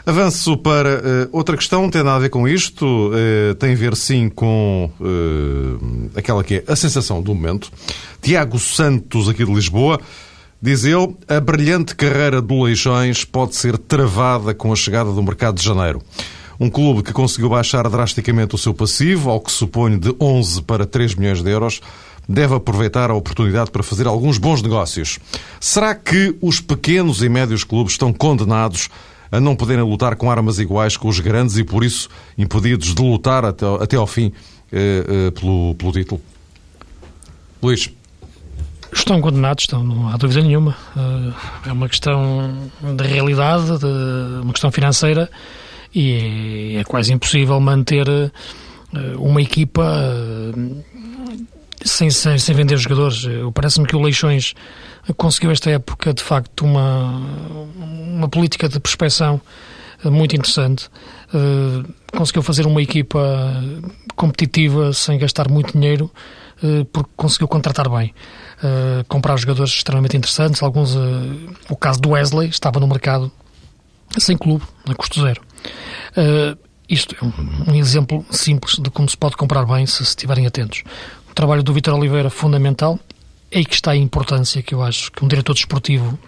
Avanço 0.05 0.57
para 0.57 0.97
uh, 0.97 1.29
outra 1.31 1.55
questão, 1.55 1.89
tem 1.89 2.03
nada 2.03 2.17
a 2.17 2.19
ver 2.19 2.29
com 2.29 2.47
isto, 2.47 2.85
uh, 2.85 3.55
tem 3.55 3.73
a 3.73 3.75
ver 3.75 3.95
sim 3.95 4.29
com 4.29 4.89
uh, 4.99 6.09
aquela 6.15 6.43
que 6.43 6.55
é 6.55 6.63
a 6.67 6.75
sensação 6.75 7.21
do 7.21 7.35
momento. 7.35 7.71
Tiago 8.21 8.57
Santos, 8.59 9.29
aqui 9.29 9.45
de 9.45 9.53
Lisboa, 9.53 9.99
Diz 10.63 10.83
ele, 10.83 11.15
a 11.27 11.39
brilhante 11.39 11.95
carreira 11.95 12.39
do 12.39 12.61
Leixões 12.61 13.25
pode 13.25 13.55
ser 13.55 13.79
travada 13.79 14.53
com 14.53 14.71
a 14.71 14.75
chegada 14.75 15.11
do 15.11 15.23
mercado 15.23 15.55
de 15.55 15.65
janeiro. 15.65 16.03
Um 16.59 16.69
clube 16.69 17.01
que 17.01 17.11
conseguiu 17.11 17.49
baixar 17.49 17.89
drasticamente 17.89 18.53
o 18.53 18.57
seu 18.59 18.71
passivo, 18.71 19.31
ao 19.31 19.41
que 19.41 19.51
suponho 19.51 19.99
de 19.99 20.15
11 20.21 20.61
para 20.61 20.85
3 20.85 21.15
milhões 21.15 21.41
de 21.41 21.49
euros, 21.49 21.81
deve 22.29 22.53
aproveitar 22.53 23.09
a 23.09 23.15
oportunidade 23.15 23.71
para 23.71 23.81
fazer 23.81 24.05
alguns 24.05 24.37
bons 24.37 24.61
negócios. 24.61 25.17
Será 25.59 25.95
que 25.95 26.37
os 26.39 26.61
pequenos 26.61 27.23
e 27.23 27.29
médios 27.29 27.63
clubes 27.63 27.93
estão 27.93 28.13
condenados 28.13 28.87
a 29.31 29.39
não 29.39 29.55
poderem 29.55 29.83
lutar 29.83 30.15
com 30.15 30.29
armas 30.29 30.59
iguais 30.59 30.95
com 30.95 31.07
os 31.07 31.19
grandes 31.19 31.57
e, 31.57 31.63
por 31.63 31.83
isso, 31.83 32.07
impedidos 32.37 32.93
de 32.93 33.01
lutar 33.01 33.43
até, 33.45 33.65
até 33.81 33.95
ao 33.97 34.05
fim 34.05 34.31
eh, 34.71 35.05
eh, 35.07 35.31
pelo, 35.31 35.73
pelo 35.73 35.91
título? 35.91 36.21
Luís. 37.63 37.91
Estão 38.93 39.21
condenados, 39.21 39.63
estão, 39.63 39.83
não 39.83 40.09
há 40.09 40.17
dúvida 40.17 40.41
nenhuma. 40.41 40.75
Eh, 40.97 41.69
é 41.69 41.71
uma 41.71 41.87
questão 41.87 42.71
de 42.81 43.03
realidade, 43.07 43.79
de 43.79 44.41
uma 44.41 44.51
questão 44.51 44.71
financeira 44.71 45.29
e 45.93 46.77
é 46.79 46.83
quase 46.83 47.13
impossível 47.13 47.59
manter 47.59 48.07
eh, 48.07 49.15
uma 49.17 49.41
equipa 49.41 49.83
eh, 49.83 51.41
sem, 51.83 52.09
sem, 52.09 52.37
sem 52.37 52.55
vender 52.55 52.77
jogadores. 52.77 53.25
Parece-me 53.53 53.87
que 53.87 53.95
o 53.95 54.01
Leixões 54.01 54.53
conseguiu 55.17 55.51
esta 55.51 55.69
época, 55.69 56.13
de 56.13 56.23
facto, 56.23 56.65
uma, 56.65 57.21
uma 57.75 58.29
política 58.29 58.69
de 58.69 58.79
prospecção 58.79 59.41
eh, 60.03 60.09
muito 60.09 60.35
interessante. 60.35 60.89
conseguiu 62.15 62.43
fazer 62.43 62.65
uma 62.65 62.81
equipa 62.81 63.53
competitiva 64.15 64.93
sem 64.93 65.17
gastar 65.17 65.49
muito 65.49 65.73
dinheiro, 65.73 66.11
porque 66.91 67.09
conseguiu 67.15 67.47
contratar 67.47 67.89
bem. 67.89 68.13
Comprar 69.07 69.37
jogadores 69.37 69.71
extremamente 69.73 70.15
interessantes. 70.17 70.61
Alguns, 70.61 70.95
o 71.69 71.75
caso 71.75 71.99
do 71.99 72.11
Wesley 72.11 72.49
estava 72.49 72.79
no 72.79 72.87
mercado 72.87 73.31
sem 74.19 74.37
clube, 74.37 74.63
a 74.87 74.95
custo 74.95 75.21
zero. 75.21 75.41
Uh, 76.17 76.57
isto 76.89 77.15
é 77.15 77.25
um, 77.25 77.71
um, 77.71 77.75
exemplo 77.75 78.25
simples 78.29 78.75
de 78.77 78.89
como 78.89 79.09
se 79.09 79.15
pode 79.15 79.37
comprar 79.37 79.65
bem 79.65 79.85
se 79.85 80.03
estiverem 80.03 80.45
atentos. 80.45 80.83
O 81.29 81.33
trabalho 81.33 81.63
do 81.63 81.73
Vitor 81.73 81.93
Oliveira, 81.93 82.29
fundamental, 82.29 82.99
é 83.49 83.59
aí 83.59 83.65
que 83.65 83.75
está 83.75 83.91
a 83.91 83.95
importância 83.95 84.61
que 84.61 84.73
eu 84.73 84.81
acho 84.81 85.11
que 85.11 85.23
um 85.23 85.27
diretor 85.27 85.53
desportivo 85.53 86.19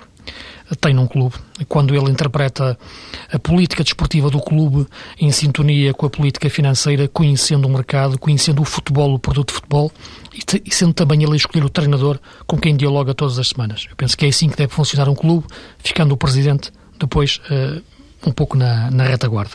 tem 0.79 0.93
num 0.93 1.07
clube. 1.07 1.35
Quando 1.67 1.95
ele 1.95 2.09
interpreta 2.09 2.77
a 3.31 3.39
política 3.39 3.83
desportiva 3.83 4.29
do 4.29 4.39
clube 4.39 4.87
em 5.19 5.31
sintonia 5.31 5.93
com 5.93 6.05
a 6.05 6.09
política 6.09 6.49
financeira, 6.49 7.07
conhecendo 7.07 7.67
o 7.67 7.69
mercado, 7.69 8.17
conhecendo 8.17 8.61
o 8.61 8.65
futebol, 8.65 9.13
o 9.13 9.19
produto 9.19 9.49
de 9.49 9.55
futebol, 9.55 9.91
e 10.33 10.73
sendo 10.73 10.93
também 10.93 11.21
ele 11.21 11.33
a 11.33 11.35
escolher 11.35 11.63
o 11.63 11.69
treinador 11.69 12.19
com 12.47 12.57
quem 12.57 12.75
dialoga 12.75 13.13
todas 13.13 13.37
as 13.37 13.49
semanas. 13.49 13.85
Eu 13.89 13.95
penso 13.95 14.17
que 14.17 14.25
é 14.25 14.29
assim 14.29 14.49
que 14.49 14.57
deve 14.57 14.73
funcionar 14.73 15.09
um 15.09 15.15
clube, 15.15 15.45
ficando 15.79 16.13
o 16.13 16.17
presidente 16.17 16.71
depois 16.99 17.39
uh, 17.49 17.81
um 18.25 18.31
pouco 18.31 18.57
na, 18.57 18.89
na 18.89 19.03
retaguarda. 19.03 19.51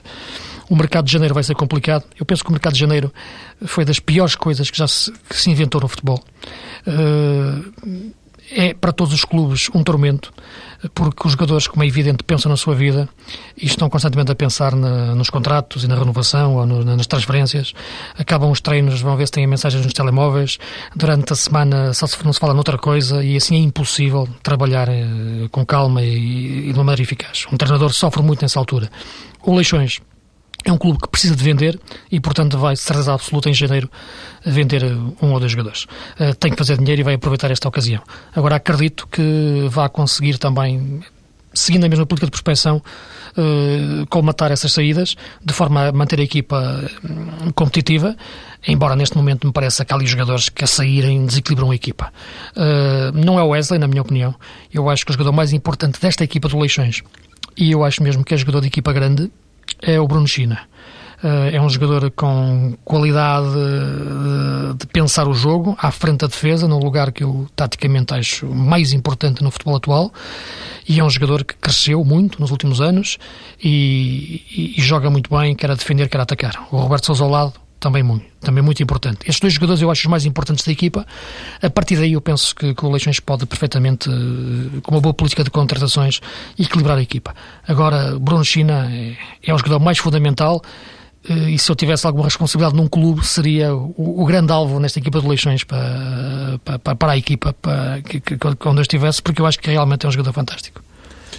O 0.68 0.76
mercado 0.76 1.06
de 1.06 1.12
janeiro 1.12 1.32
vai 1.32 1.42
ser 1.42 1.54
complicado. 1.54 2.04
Eu 2.18 2.26
penso 2.26 2.44
que 2.44 2.50
o 2.50 2.52
mercado 2.52 2.74
de 2.74 2.80
janeiro 2.80 3.12
foi 3.64 3.84
das 3.84 3.98
piores 3.98 4.36
coisas 4.36 4.70
que 4.70 4.76
já 4.76 4.86
se, 4.86 5.10
que 5.28 5.36
se 5.36 5.50
inventou 5.50 5.80
no 5.80 5.88
futebol. 5.88 6.22
Uh, 6.86 8.12
é 8.50 8.74
para 8.74 8.92
todos 8.92 9.12
os 9.12 9.24
clubes 9.24 9.68
um 9.74 9.82
tormento, 9.82 10.32
porque 10.94 11.26
os 11.26 11.32
jogadores, 11.32 11.66
como 11.66 11.82
é 11.82 11.86
evidente, 11.86 12.24
pensam 12.24 12.50
na 12.50 12.56
sua 12.56 12.74
vida 12.74 13.08
e 13.56 13.66
estão 13.66 13.88
constantemente 13.88 14.30
a 14.30 14.34
pensar 14.34 14.74
na, 14.74 15.14
nos 15.14 15.30
contratos 15.30 15.84
e 15.84 15.88
na 15.88 15.96
renovação 15.96 16.56
ou 16.56 16.66
no, 16.66 16.84
nas 16.84 17.06
transferências. 17.06 17.72
Acabam 18.18 18.50
os 18.50 18.60
treinos, 18.60 19.00
vão 19.00 19.16
ver 19.16 19.26
se 19.26 19.32
têm 19.32 19.46
mensagens 19.46 19.84
nos 19.84 19.92
telemóveis. 19.92 20.58
Durante 20.94 21.32
a 21.32 21.36
semana 21.36 21.92
só 21.92 22.06
se, 22.06 22.22
não 22.24 22.32
se 22.32 22.40
fala 22.40 22.54
noutra 22.54 22.78
coisa 22.78 23.22
e 23.22 23.36
assim 23.36 23.56
é 23.56 23.58
impossível 23.58 24.28
trabalhar 24.42 24.88
eh, 24.88 25.48
com 25.50 25.64
calma 25.66 26.02
e, 26.02 26.68
e 26.68 26.72
de 26.72 26.78
uma 26.78 26.84
maneira 26.84 27.02
eficaz. 27.02 27.46
Um 27.52 27.56
treinador 27.56 27.92
sofre 27.92 28.22
muito 28.22 28.42
nessa 28.42 28.58
altura. 28.58 28.90
O 29.42 29.54
Leixões 29.54 30.00
é 30.70 30.72
um 30.72 30.78
clube 30.78 30.98
que 31.00 31.08
precisa 31.08 31.34
de 31.34 31.42
vender 31.42 31.78
e, 32.10 32.20
portanto, 32.20 32.58
vai, 32.58 32.76
certeza 32.76 33.12
absoluta, 33.12 33.48
em 33.48 33.54
janeiro, 33.54 33.90
vender 34.44 34.84
um 35.22 35.32
ou 35.32 35.40
dois 35.40 35.52
jogadores. 35.52 35.84
Uh, 36.18 36.34
tem 36.38 36.50
que 36.50 36.56
fazer 36.56 36.78
dinheiro 36.78 37.00
e 37.00 37.04
vai 37.04 37.14
aproveitar 37.14 37.50
esta 37.50 37.68
ocasião. 37.68 38.02
Agora, 38.34 38.56
acredito 38.56 39.06
que 39.08 39.66
vá 39.68 39.88
conseguir 39.88 40.38
também, 40.38 41.00
seguindo 41.52 41.84
a 41.84 41.88
mesma 41.88 42.06
política 42.06 42.26
de 42.26 42.30
prospecção, 42.30 42.82
uh, 43.36 44.06
colmatar 44.08 44.52
essas 44.52 44.72
saídas, 44.72 45.16
de 45.44 45.52
forma 45.52 45.88
a 45.88 45.92
manter 45.92 46.20
a 46.20 46.22
equipa 46.22 46.84
hum, 47.04 47.50
competitiva, 47.54 48.16
embora 48.66 48.96
neste 48.96 49.16
momento 49.16 49.46
me 49.46 49.52
pareça 49.52 49.84
que 49.84 49.92
há 49.92 49.96
ali 49.96 50.06
jogadores 50.06 50.48
que 50.48 50.64
a 50.64 50.66
saírem 50.66 51.24
desequilibram 51.26 51.70
a 51.70 51.74
equipa. 51.74 52.12
Não 53.14 53.38
é 53.38 53.42
o 53.42 53.48
Wesley, 53.48 53.78
na 53.78 53.86
minha 53.86 54.02
opinião. 54.02 54.34
Eu 54.74 54.90
acho 54.90 55.06
que 55.06 55.12
o 55.12 55.14
jogador 55.14 55.30
mais 55.30 55.52
importante 55.52 56.00
desta 56.00 56.24
equipa 56.24 56.48
do 56.48 56.58
Leixões, 56.58 57.02
e 57.56 57.70
eu 57.70 57.84
acho 57.84 58.02
mesmo 58.02 58.24
que 58.24 58.34
é 58.34 58.36
jogador 58.36 58.60
de 58.60 58.66
equipa 58.66 58.92
grande, 58.92 59.30
é 59.82 60.00
o 60.00 60.06
Bruno 60.06 60.26
China. 60.26 60.60
Eh, 61.22 61.56
é 61.56 61.60
um 61.60 61.68
jogador 61.68 62.10
com 62.12 62.76
qualidade 62.84 63.48
de 64.78 64.86
pensar 64.86 65.26
o 65.26 65.34
jogo 65.34 65.76
à 65.80 65.90
frente 65.90 66.20
da 66.20 66.26
defesa, 66.28 66.68
num 66.68 66.78
lugar 66.78 67.10
que 67.10 67.24
eu 67.24 67.46
taticamente 67.56 68.14
acho 68.14 68.46
mais 68.46 68.92
importante 68.92 69.42
no 69.42 69.50
futebol 69.50 69.76
atual. 69.76 70.12
E 70.88 71.00
é 71.00 71.04
um 71.04 71.10
jogador 71.10 71.44
que 71.44 71.54
cresceu 71.54 72.04
muito 72.04 72.40
nos 72.40 72.50
últimos 72.50 72.80
anos 72.80 73.18
e, 73.62 74.42
e, 74.50 74.74
e 74.78 74.80
joga 74.80 75.10
muito 75.10 75.28
bem, 75.36 75.54
quer 75.54 75.70
a 75.70 75.74
defender, 75.74 76.08
quer 76.08 76.20
a 76.20 76.22
atacar. 76.22 76.66
O 76.70 76.76
Roberto 76.76 77.06
Sousa 77.06 77.24
ao 77.24 77.30
lado 77.30 77.67
também 77.80 78.02
muito, 78.02 78.26
também 78.40 78.62
muito 78.62 78.82
importante. 78.82 79.20
Estes 79.20 79.40
dois 79.40 79.54
jogadores 79.54 79.82
eu 79.82 79.90
acho 79.90 80.02
os 80.02 80.10
mais 80.10 80.24
importantes 80.24 80.64
da 80.64 80.72
equipa. 80.72 81.06
A 81.62 81.70
partir 81.70 81.96
daí 81.96 82.12
eu 82.12 82.20
penso 82.20 82.54
que, 82.54 82.74
que 82.74 82.84
o 82.84 82.90
Leixões 82.90 83.20
pode 83.20 83.46
perfeitamente, 83.46 84.08
eh, 84.08 84.80
com 84.82 84.94
uma 84.94 85.00
boa 85.00 85.14
política 85.14 85.44
de 85.44 85.50
contratações, 85.50 86.20
equilibrar 86.58 86.98
a 86.98 87.02
equipa. 87.02 87.34
Agora, 87.66 88.18
Bruno 88.18 88.44
China 88.44 88.88
é, 88.90 89.16
é 89.42 89.54
o 89.54 89.58
jogador 89.58 89.80
mais 89.80 89.98
fundamental 89.98 90.62
eh, 91.28 91.50
e 91.50 91.58
se 91.58 91.70
eu 91.70 91.76
tivesse 91.76 92.06
alguma 92.06 92.24
responsabilidade 92.24 92.76
num 92.76 92.88
clube 92.88 93.24
seria 93.26 93.74
o, 93.74 94.22
o 94.22 94.24
grande 94.24 94.52
alvo 94.52 94.80
nesta 94.80 94.98
equipa 94.98 95.20
de 95.20 95.28
Leixões 95.28 95.64
para, 95.64 96.58
para, 96.64 96.96
para 96.96 97.12
a 97.12 97.16
equipa 97.16 97.52
para, 97.52 98.02
que, 98.02 98.20
que, 98.20 98.36
quando 98.36 98.78
eu 98.78 98.82
estivesse, 98.82 99.22
porque 99.22 99.40
eu 99.40 99.46
acho 99.46 99.58
que 99.58 99.70
realmente 99.70 100.04
é 100.04 100.08
um 100.08 100.12
jogador 100.12 100.32
fantástico. 100.32 100.82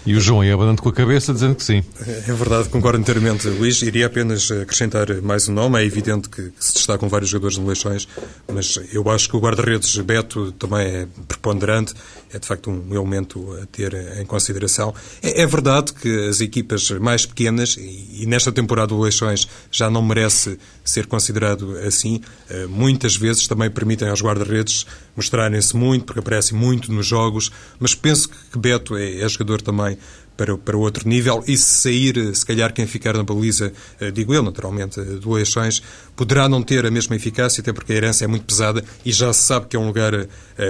E 0.06 0.16
o 0.16 0.20
João 0.20 0.44
ia 0.44 0.54
abanando 0.54 0.82
com 0.82 0.90
a 0.90 0.94
cabeça, 0.94 1.34
dizendo 1.34 1.56
que 1.56 1.64
sim. 1.64 1.84
É 2.28 2.34
verdade, 2.34 2.70
concordo 2.70 3.00
inteiramente, 3.00 3.48
Luís. 3.48 3.82
Iria 3.82 4.08
apenas 4.08 4.50
acrescentar 4.52 5.22
mais 5.22 5.48
um 5.48 5.54
nome. 5.54 5.80
É 5.80 5.86
evidente 5.86 6.30
que, 6.30 6.52
se 6.60 6.74
destacam 6.74 7.10
vários 7.10 7.30
jogadores 7.30 7.58
de 7.58 7.64
Leixões, 7.64 8.08
mas 8.52 8.80
eu 8.92 9.10
acho 9.10 9.30
que 9.30 9.36
o 9.36 9.40
guarda-redes 9.40 9.96
Beto 9.98 10.52
também 10.54 10.86
é 10.86 11.08
preponderante. 11.28 11.94
É, 12.32 12.38
de 12.38 12.48
facto, 12.48 12.70
um 12.70 12.94
elemento 12.94 13.58
a 13.62 13.66
ter 13.66 13.94
em 14.20 14.26
consideração. 14.26 14.94
É, 15.22 15.42
é 15.42 15.48
verdade 15.48 15.94
que 15.94 16.28
as 16.28 16.42
equipas 16.42 16.90
mais 16.92 17.26
pequenas, 17.26 17.76
e, 17.78 18.24
e 18.24 18.26
nesta 18.26 18.52
temporada 18.52 18.94
o 18.94 19.02
Leixões 19.02 19.48
já 19.72 19.90
não 19.90 20.02
merece 20.02 20.60
ser 20.84 21.06
considerado 21.06 21.78
assim, 21.80 22.22
eh, 22.50 22.66
muitas 22.66 23.16
vezes 23.16 23.48
também 23.48 23.70
permitem 23.70 24.10
aos 24.10 24.22
guarda-redes 24.22 24.86
mostrarem-se 25.16 25.76
muito, 25.76 26.06
porque 26.06 26.20
aparecem 26.20 26.58
muito 26.58 26.92
nos 26.92 27.06
jogos, 27.06 27.52
mas 27.80 27.94
penso 27.94 28.30
que 28.30 28.58
Beto 28.58 28.96
é, 28.96 29.22
é 29.22 29.30
jogador 29.30 29.62
também 29.62 29.98
para, 30.40 30.58
para 30.58 30.78
outro 30.78 31.06
nível 31.10 31.44
e 31.46 31.58
se 31.58 31.82
sair, 31.82 32.34
se 32.34 32.46
calhar 32.46 32.74
quem 32.74 32.88
ficar 32.88 33.14
na 33.14 33.24
baliza, 33.24 33.74
eh, 34.00 34.10
digo 34.10 34.34
eu 34.34 34.42
naturalmente, 34.42 35.02
do 35.02 35.34
Leixões, 35.34 35.84
poderá 36.16 36.48
não 36.48 36.64
ter 36.64 36.86
a 36.86 36.92
mesma 36.92 37.18
eficácia, 37.18 37.60
até 37.60 37.74
porque 37.74 37.92
a 37.92 37.96
herança 37.98 38.24
é 38.24 38.28
muito 38.28 38.46
pesada 38.46 38.82
e 39.04 39.12
já 39.12 39.34
se 39.34 39.44
sabe 39.44 39.68
que 39.68 39.76
é 39.76 39.80
um 39.80 39.88
lugar 39.88 40.14
uh, 40.14 40.28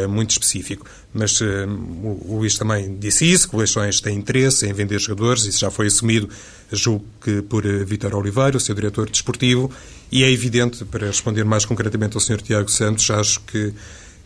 muito 0.09 0.31
específico. 0.31 0.88
Mas 1.13 1.39
o, 1.39 2.38
Luís 2.38 2.57
também 2.57 2.97
disse 2.97 3.31
isso, 3.31 3.47
que 3.47 3.55
o 3.55 3.59
Leixões 3.59 4.01
tem 4.01 4.17
interesse 4.17 4.65
em 4.65 4.73
vender 4.73 4.99
jogadores, 4.99 5.45
isso 5.45 5.59
já 5.59 5.69
foi 5.69 5.85
assumido, 5.85 6.27
julgo 6.71 7.05
que 7.21 7.43
por 7.43 7.63
Vítor 7.85 8.15
Oliveira, 8.15 8.57
o 8.57 8.59
seu 8.59 8.73
diretor 8.73 9.07
desportivo, 9.07 9.71
e 10.11 10.23
é 10.23 10.31
evidente, 10.31 10.83
para 10.83 11.05
responder 11.05 11.45
mais 11.45 11.63
concretamente 11.63 12.17
ao 12.17 12.21
Sr. 12.21 12.41
Tiago 12.41 12.71
Santos, 12.71 13.09
acho 13.11 13.39
que 13.41 13.71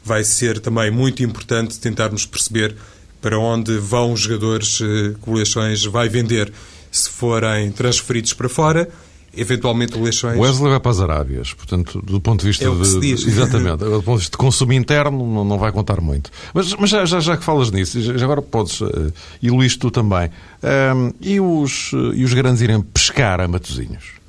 vai 0.05 0.23
ser 0.23 0.59
também 0.61 0.89
muito 0.89 1.21
importante 1.21 1.79
tentarmos 1.79 2.25
perceber 2.25 2.75
para 3.23 3.39
onde 3.39 3.77
vão 3.77 4.11
os 4.11 4.19
jogadores 4.19 4.81
eh, 4.81 5.15
que 5.23 5.29
o 5.29 5.33
Leixões 5.33 5.85
vai 5.85 6.09
vender. 6.09 6.51
Se 6.91 7.09
forem 7.09 7.71
transferidos 7.71 8.33
para 8.33 8.49
fora, 8.49 8.89
eventualmente 9.35 9.97
o 9.97 10.03
Leixões... 10.03 10.37
Wesley 10.37 10.69
vai 10.69 10.79
para 10.79 10.91
as 10.91 10.99
Arábias, 10.99 11.53
portanto, 11.53 12.01
do 12.01 12.19
ponto 12.19 12.41
de 12.41 12.47
vista 12.47 12.65
é 12.65 12.69
de... 12.69 12.99
Diz. 12.99 13.25
Exatamente, 13.25 13.77
do 13.77 14.03
ponto 14.03 14.17
de 14.17 14.23
vista 14.23 14.31
de 14.31 14.37
consumo 14.37 14.73
interno 14.73 15.25
não, 15.25 15.45
não 15.45 15.57
vai 15.57 15.71
contar 15.71 16.01
muito. 16.01 16.29
Mas, 16.53 16.75
mas 16.75 16.89
já, 16.89 17.05
já, 17.05 17.21
já, 17.21 17.37
que 17.37 17.43
falas 17.43 17.71
nisso, 17.71 17.99
já 17.99 18.23
agora 18.25 18.41
podes, 18.41 18.81
uh, 18.81 19.11
e 19.41 19.49
Luís, 19.49 19.77
tu 19.77 19.89
também, 19.89 20.29
um, 20.61 21.13
e, 21.21 21.39
os, 21.39 21.93
uh, 21.93 22.13
e 22.13 22.25
os 22.25 22.33
grandes 22.33 22.61
irem 22.61 22.81
pescar 22.81 23.39
a 23.39 23.47
Matozinhos? 23.47 24.22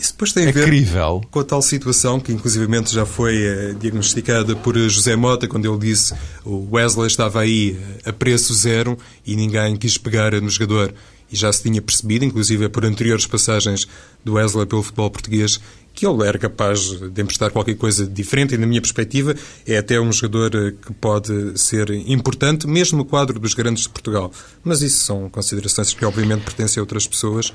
Isso 0.00 0.12
depois 0.12 0.32
tem 0.32 0.46
a 0.46 0.48
é 0.48 0.52
ver 0.52 0.62
Incrível. 0.62 1.20
com 1.30 1.40
a 1.40 1.44
tal 1.44 1.60
situação 1.60 2.18
que, 2.18 2.32
inclusivamente, 2.32 2.90
já 2.90 3.04
foi 3.04 3.36
uh, 3.36 3.74
diagnosticada 3.74 4.56
por 4.56 4.74
José 4.88 5.14
Mota, 5.14 5.46
quando 5.46 5.70
ele 5.70 5.78
disse 5.78 6.14
o 6.42 6.74
Wesley 6.74 7.06
estava 7.06 7.40
aí 7.40 7.78
a 8.06 8.10
preço 8.10 8.54
zero 8.54 8.96
e 9.26 9.36
ninguém 9.36 9.76
quis 9.76 9.98
pegar 9.98 10.32
no 10.40 10.48
jogador. 10.48 10.94
E 11.30 11.36
já 11.36 11.52
se 11.52 11.62
tinha 11.62 11.82
percebido, 11.82 12.24
inclusive 12.24 12.68
por 12.70 12.84
anteriores 12.84 13.26
passagens 13.26 13.86
do 14.24 14.32
Wesley 14.32 14.66
pelo 14.66 14.82
futebol 14.82 15.10
português, 15.10 15.60
que 15.92 16.06
ele 16.06 16.26
era 16.26 16.38
capaz 16.38 16.80
de 16.80 17.22
emprestar 17.22 17.50
qualquer 17.50 17.76
coisa 17.76 18.06
diferente 18.06 18.54
e, 18.54 18.58
na 18.58 18.66
minha 18.66 18.80
perspectiva, 18.80 19.34
é 19.66 19.76
até 19.76 20.00
um 20.00 20.10
jogador 20.10 20.54
eh, 20.54 20.72
que 20.80 20.94
pode 20.94 21.58
ser 21.58 21.90
importante, 21.90 22.66
mesmo 22.66 22.98
no 22.98 23.04
quadro 23.04 23.38
dos 23.38 23.52
grandes 23.52 23.82
de 23.82 23.90
Portugal. 23.90 24.32
Mas 24.64 24.80
isso 24.80 25.04
são 25.04 25.28
considerações 25.28 25.92
que, 25.92 26.04
obviamente, 26.04 26.42
pertencem 26.42 26.80
a 26.80 26.82
outras 26.82 27.06
pessoas. 27.06 27.52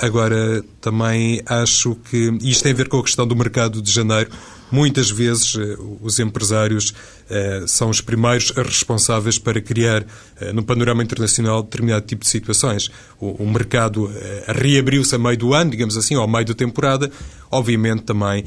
Agora, 0.00 0.64
também 0.80 1.40
acho 1.46 1.94
que 2.10 2.36
isto 2.42 2.62
tem 2.62 2.72
a 2.72 2.74
ver 2.74 2.88
com 2.88 2.98
a 2.98 3.02
questão 3.02 3.26
do 3.26 3.36
mercado 3.36 3.80
de 3.80 3.90
janeiro. 3.90 4.30
Muitas 4.74 5.08
vezes 5.08 5.54
eh, 5.56 5.76
os 6.00 6.18
empresários 6.18 6.92
eh, 7.30 7.62
são 7.64 7.90
os 7.90 8.00
primeiros 8.00 8.50
responsáveis 8.50 9.38
para 9.38 9.60
criar 9.60 10.04
eh, 10.40 10.52
no 10.52 10.64
panorama 10.64 11.00
internacional 11.00 11.62
determinado 11.62 12.04
tipo 12.04 12.24
de 12.24 12.28
situações. 12.28 12.90
O, 13.20 13.46
mercado 13.46 14.10
reabriu-se 14.48 15.14
a 15.14 15.18
meio 15.18 15.38
do 15.38 15.54
ano, 15.54 15.70
digamos 15.70 15.96
assim, 15.96 16.16
ou 16.16 16.22
ao 16.22 16.28
meio 16.28 16.44
da 16.44 16.54
temporada, 16.54 17.10
obviamente 17.50 18.02
também 18.02 18.44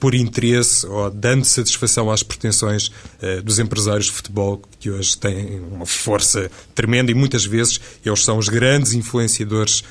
por 0.00 0.14
interesse 0.14 0.84
ou 0.86 1.10
dando 1.10 1.44
satisfação 1.44 2.10
às 2.10 2.22
pretensões 2.22 2.90
dos 3.44 3.60
empresários 3.60 4.06
de 4.06 4.12
futebol 4.12 4.60
que 4.80 4.90
hoje 4.90 5.16
têm 5.16 5.60
uma 5.60 5.86
força 5.86 6.50
tremenda 6.74 7.12
e 7.12 7.14
muitas 7.14 7.44
vezes 7.44 7.78
eles 8.04 8.24
são 8.24 8.36
os 8.38 8.48
grandes 8.48 8.94
influenciadores 8.94 9.84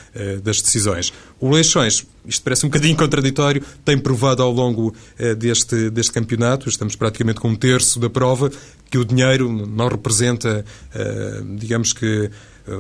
das 0.44 0.62
decisões. 0.62 1.14
O 1.40 1.50
Leixões, 1.50 2.06
isto 2.26 2.44
parece 2.44 2.66
um 2.66 2.70
bocadinho 2.70 2.96
contraditório, 2.98 3.64
tem 3.86 3.98
provado 3.98 4.44
ao 4.44 4.52
longo 4.52 4.94
deste, 5.38 5.90
deste 5.90 6.12
campeonato, 6.12 6.68
estamos 6.68 6.96
praticamente 6.96 7.40
com 7.40 7.50
um 7.50 7.56
terço 7.56 8.00
da 8.00 8.10
prova, 8.10 8.52
que 8.90 8.98
o 8.98 9.06
dinheiro 9.06 9.50
não 9.68 9.88
representa, 9.88 10.66
eh, 10.94 11.42
digamos 11.58 11.94
que 11.94 12.30
eh, 12.68 12.72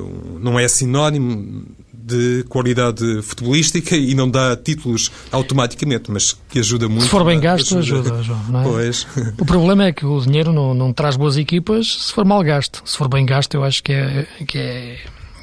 não 0.41 0.59
é 0.59 0.67
sinónimo 0.67 1.65
de 1.93 2.43
qualidade 2.49 3.21
futebolística 3.21 3.95
e 3.95 4.15
não 4.15 4.29
dá 4.29 4.55
títulos 4.55 5.11
automaticamente, 5.31 6.09
mas 6.09 6.35
que 6.49 6.59
ajuda 6.59 6.89
muito. 6.89 7.03
Se 7.03 7.09
for 7.09 7.23
bem 7.23 7.39
gasto, 7.39 7.77
ajuda, 7.77 8.09
ajuda 8.09 8.23
João, 8.23 8.43
não 8.49 8.61
é? 8.61 8.63
Pois. 8.63 9.07
O 9.37 9.45
problema 9.45 9.85
é 9.85 9.91
que 9.91 10.05
o 10.05 10.19
dinheiro 10.19 10.51
não, 10.51 10.73
não 10.73 10.91
traz 10.91 11.15
boas 11.15 11.37
equipas 11.37 12.05
se 12.05 12.13
for 12.13 12.25
mal 12.25 12.43
gasto. 12.43 12.81
Se 12.85 12.97
for 12.97 13.07
bem 13.07 13.25
gasto, 13.25 13.53
eu 13.53 13.63
acho 13.63 13.83
que 13.83 13.91
é, 13.91 14.27
que 14.47 14.57
é, 14.57 14.97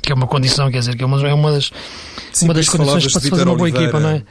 que 0.07 0.13
é 0.13 0.15
uma 0.15 0.29
condição, 0.29 0.71
quer 0.71 0.79
dizer, 0.79 0.97
que 0.97 1.03
é 1.03 1.07
uma, 1.07 1.29
é 1.29 1.35
uma 1.35 1.51
das, 1.51 1.73
Sim, 2.33 2.45
uma 2.45 2.55
das 2.55 2.69
condições 2.69 3.13
para 3.13 3.21
se 3.21 3.29
fazer 3.29 3.43
uma 3.43 3.57
boa 3.57 3.65
Oliveira, 3.65 3.87
equipa, 3.87 3.99
não 3.99 4.11
é? 4.11 4.23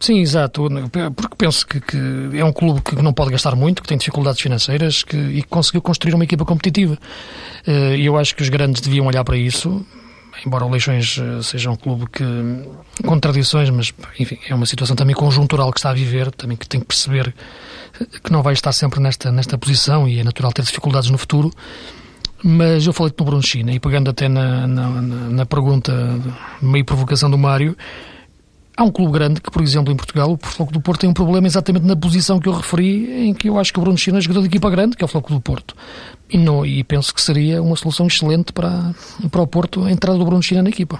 Sim, 0.00 0.18
exato. 0.18 0.68
Porque 1.14 1.36
penso 1.38 1.64
que, 1.64 1.80
que, 1.80 1.96
é 2.34 2.44
um 2.44 2.52
clube 2.52 2.80
que 2.80 2.96
não 3.00 3.12
pode 3.12 3.30
gastar 3.30 3.54
muito, 3.54 3.80
que 3.80 3.88
tem 3.88 3.96
dificuldades 3.96 4.40
financeiras 4.40 5.04
que, 5.04 5.16
e 5.16 5.42
que 5.42 5.48
conseguiu 5.48 5.80
construir 5.80 6.14
uma 6.14 6.24
equipa 6.24 6.44
competitiva. 6.44 6.98
Eh, 7.64 7.98
e 7.98 8.06
eu 8.06 8.16
acho 8.16 8.34
que 8.34 8.42
os 8.42 8.48
grandes 8.48 8.80
deviam 8.80 9.06
olhar 9.06 9.22
para 9.22 9.36
isso. 9.36 9.86
Embora 10.44 10.64
o 10.64 10.70
Leixões 10.70 11.16
eh, 11.20 11.42
seja 11.42 11.70
um 11.70 11.76
clube 11.76 12.06
que, 12.10 12.24
com 13.06 13.20
tradições, 13.20 13.70
mas 13.70 13.92
enfim, 14.18 14.38
é 14.48 14.54
uma 14.54 14.66
situação 14.66 14.96
também 14.96 15.14
conjuntural 15.14 15.70
que 15.70 15.78
está 15.78 15.90
a 15.90 15.94
viver, 15.94 16.32
também 16.32 16.56
que 16.56 16.66
tem 16.66 16.80
que 16.80 16.86
perceber 16.86 17.32
que 18.24 18.32
não 18.32 18.42
vai 18.42 18.54
estar 18.54 18.72
sempre 18.72 18.98
nesta, 19.00 19.30
nesta 19.30 19.58
posição 19.58 20.08
e 20.08 20.18
é 20.18 20.24
natural 20.24 20.50
ter 20.52 20.62
dificuldades 20.62 21.10
no 21.10 21.18
futuro. 21.18 21.52
Mas 22.42 22.86
eu 22.86 22.92
falei-te 22.92 23.18
no 23.18 23.24
Bruno 23.24 23.42
China 23.42 23.72
e 23.72 23.78
pegando 23.78 24.10
até 24.10 24.28
na, 24.28 24.66
na, 24.66 24.88
na 24.90 25.46
pergunta, 25.46 25.92
meio 26.62 26.84
provocação 26.84 27.30
do 27.30 27.36
Mário, 27.36 27.76
Há 28.80 28.82
um 28.82 28.90
clube 28.90 29.12
grande 29.12 29.42
que, 29.42 29.50
por 29.50 29.60
exemplo, 29.60 29.92
em 29.92 29.96
Portugal, 29.96 30.32
o 30.32 30.38
Floco 30.42 30.72
do 30.72 30.80
Porto 30.80 31.00
tem 31.00 31.10
um 31.10 31.12
problema 31.12 31.46
exatamente 31.46 31.84
na 31.84 31.94
posição 31.94 32.40
que 32.40 32.48
eu 32.48 32.52
referi, 32.54 33.28
em 33.28 33.34
que 33.34 33.50
eu 33.50 33.58
acho 33.58 33.74
que 33.74 33.78
o 33.78 33.82
Bruno 33.82 33.98
China 33.98 34.16
é 34.16 34.20
jogador 34.22 34.40
de 34.40 34.46
equipa 34.46 34.70
grande, 34.70 34.96
que 34.96 35.04
é 35.04 35.06
o 35.06 35.08
Floco 35.08 35.34
do 35.34 35.38
Porto. 35.38 35.76
E, 36.30 36.38
não, 36.38 36.64
e 36.64 36.82
penso 36.82 37.14
que 37.14 37.20
seria 37.20 37.62
uma 37.62 37.76
solução 37.76 38.06
excelente 38.06 38.54
para, 38.54 38.94
para 39.30 39.42
o 39.42 39.46
Porto 39.46 39.84
a 39.84 39.92
entrada 39.92 40.18
do 40.18 40.24
Bruno 40.24 40.42
China 40.42 40.62
na 40.62 40.70
equipa. 40.70 40.98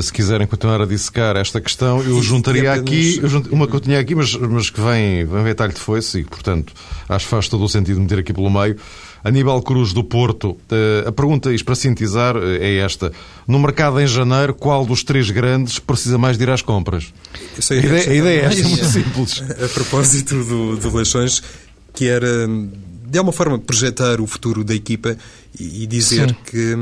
Se 0.00 0.12
quiserem 0.12 0.48
continuar 0.48 0.80
a 0.80 0.84
dissecar 0.84 1.36
esta 1.36 1.60
questão, 1.60 2.02
eu 2.02 2.20
juntaria 2.22 2.72
aqui, 2.72 3.20
uma 3.52 3.68
que 3.68 3.74
eu 3.74 3.80
tinha 3.80 4.00
aqui, 4.00 4.16
mas, 4.16 4.34
mas 4.34 4.68
que 4.68 4.80
vem, 4.80 5.24
vem 5.24 5.44
ver 5.44 5.54
talho 5.54 5.72
de 5.72 5.80
foice 5.80 6.20
e, 6.20 6.24
portanto, 6.24 6.72
acho 7.08 7.24
que 7.24 7.30
faz 7.30 7.48
todo 7.48 7.62
o 7.62 7.68
sentido 7.68 8.00
meter 8.00 8.18
aqui 8.18 8.32
pelo 8.32 8.50
meio. 8.50 8.76
Aníbal 9.22 9.62
Cruz 9.62 9.92
do 9.92 10.02
Porto, 10.02 10.56
eh, 10.70 11.04
a 11.06 11.12
pergunta, 11.12 11.52
isto 11.52 11.64
para 11.64 11.74
sintetizar, 11.74 12.36
eh, 12.36 12.58
é 12.60 12.76
esta. 12.78 13.12
No 13.46 13.58
mercado 13.58 14.00
em 14.00 14.06
janeiro, 14.06 14.54
qual 14.54 14.86
dos 14.86 15.02
três 15.02 15.30
grandes 15.30 15.78
precisa 15.78 16.16
mais 16.16 16.38
de 16.38 16.44
ir 16.44 16.50
às 16.50 16.62
compras? 16.62 17.12
A 17.70 17.74
ideia, 17.74 18.10
a 18.10 18.14
ideia 18.14 18.40
é 18.40 18.44
esta, 18.46 18.68
muito 18.68 18.84
simples. 18.88 19.42
A 19.62 19.68
propósito 19.68 20.42
do, 20.44 20.76
do 20.76 20.96
Leixões, 20.96 21.42
que 21.92 22.06
era, 22.06 22.48
de 23.06 23.18
alguma 23.18 23.32
forma, 23.32 23.58
projetar 23.58 24.20
o 24.20 24.26
futuro 24.26 24.64
da 24.64 24.74
equipa 24.74 25.16
e 25.58 25.86
dizer 25.86 26.30
Sim. 26.30 26.36
que, 26.46 26.76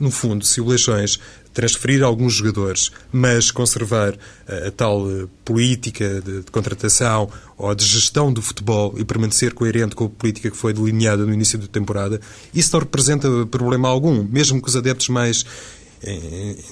no 0.00 0.10
fundo, 0.10 0.44
se 0.44 0.60
o 0.60 0.66
Leixões 0.66 1.18
transferir 1.58 2.04
alguns 2.04 2.34
jogadores, 2.34 2.92
mas 3.10 3.50
conservar 3.50 4.14
a, 4.46 4.68
a 4.68 4.70
tal 4.70 5.10
eh, 5.10 5.26
política 5.44 6.22
de, 6.24 6.42
de, 6.42 6.52
contratação 6.52 7.28
ou 7.56 7.74
de 7.74 7.84
gestão 7.84 8.32
do 8.32 8.40
futebol 8.40 8.94
e 8.96 9.04
permanecer 9.04 9.52
coerente 9.52 9.96
com 9.96 10.04
a 10.04 10.08
política 10.08 10.52
que 10.52 10.56
foi 10.56 10.72
delineada 10.72 11.26
no 11.26 11.34
início 11.34 11.58
da 11.58 11.66
temporada, 11.66 12.20
isso 12.54 12.70
não 12.72 12.78
representa 12.78 13.28
problema 13.46 13.88
algum, 13.88 14.22
mesmo 14.22 14.62
que 14.62 14.68
os 14.68 14.76
adeptos 14.76 15.08
mais 15.08 15.44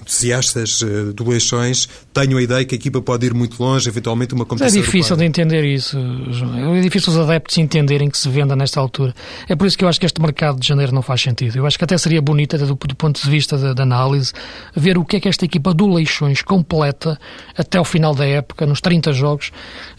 entusiastas 0.00 0.82
eh, 0.82 1.12
do 1.12 1.28
Leixões 1.28 1.88
tenham 2.12 2.38
a 2.38 2.42
ideia 2.42 2.64
que 2.64 2.74
a 2.74 2.78
equipa 2.78 3.00
pode 3.00 3.26
ir 3.26 3.34
muito 3.34 3.62
longe, 3.62 3.88
eventualmente 3.88 4.34
uma 4.34 4.44
competição. 4.44 4.80
É 4.80 4.84
difícil 4.84 5.16
de 5.16 5.24
entender 5.24 5.64
isso, 5.64 5.98
João. 6.30 6.74
É 6.74 6.80
difícil 6.80 7.12
os 7.12 7.18
adeptos 7.18 7.58
entenderem 7.58 8.08
que 8.08 8.18
se 8.18 8.28
venda 8.28 8.54
nesta 8.54 8.80
altura. 8.80 9.14
É 9.48 9.56
por 9.56 9.66
isso 9.66 9.76
que 9.76 9.84
eu 9.84 9.88
acho 9.88 9.98
que 9.98 10.06
este 10.06 10.20
mercado 10.20 10.60
de 10.60 10.66
janeiro 10.66 10.92
não 10.92 11.02
faz 11.02 11.20
sentido. 11.20 11.56
Eu 11.56 11.66
acho 11.66 11.76
que 11.76 11.84
até 11.84 11.98
seria 11.98 12.22
bonito, 12.22 12.56
do, 12.58 12.74
do 12.74 12.96
ponto 12.96 13.22
de 13.22 13.30
vista 13.30 13.74
da, 13.74 13.82
análise, 13.82 14.32
ver 14.74 14.98
o 14.98 15.04
que 15.04 15.16
é 15.16 15.20
que 15.20 15.28
esta 15.28 15.44
equipa 15.44 15.72
do 15.74 15.86
Leixões 15.86 16.42
completa 16.42 17.18
até 17.56 17.80
o 17.80 17.84
final 17.84 18.14
da 18.14 18.26
época, 18.26 18.66
nos 18.66 18.80
30 18.80 19.12
jogos, 19.12 19.50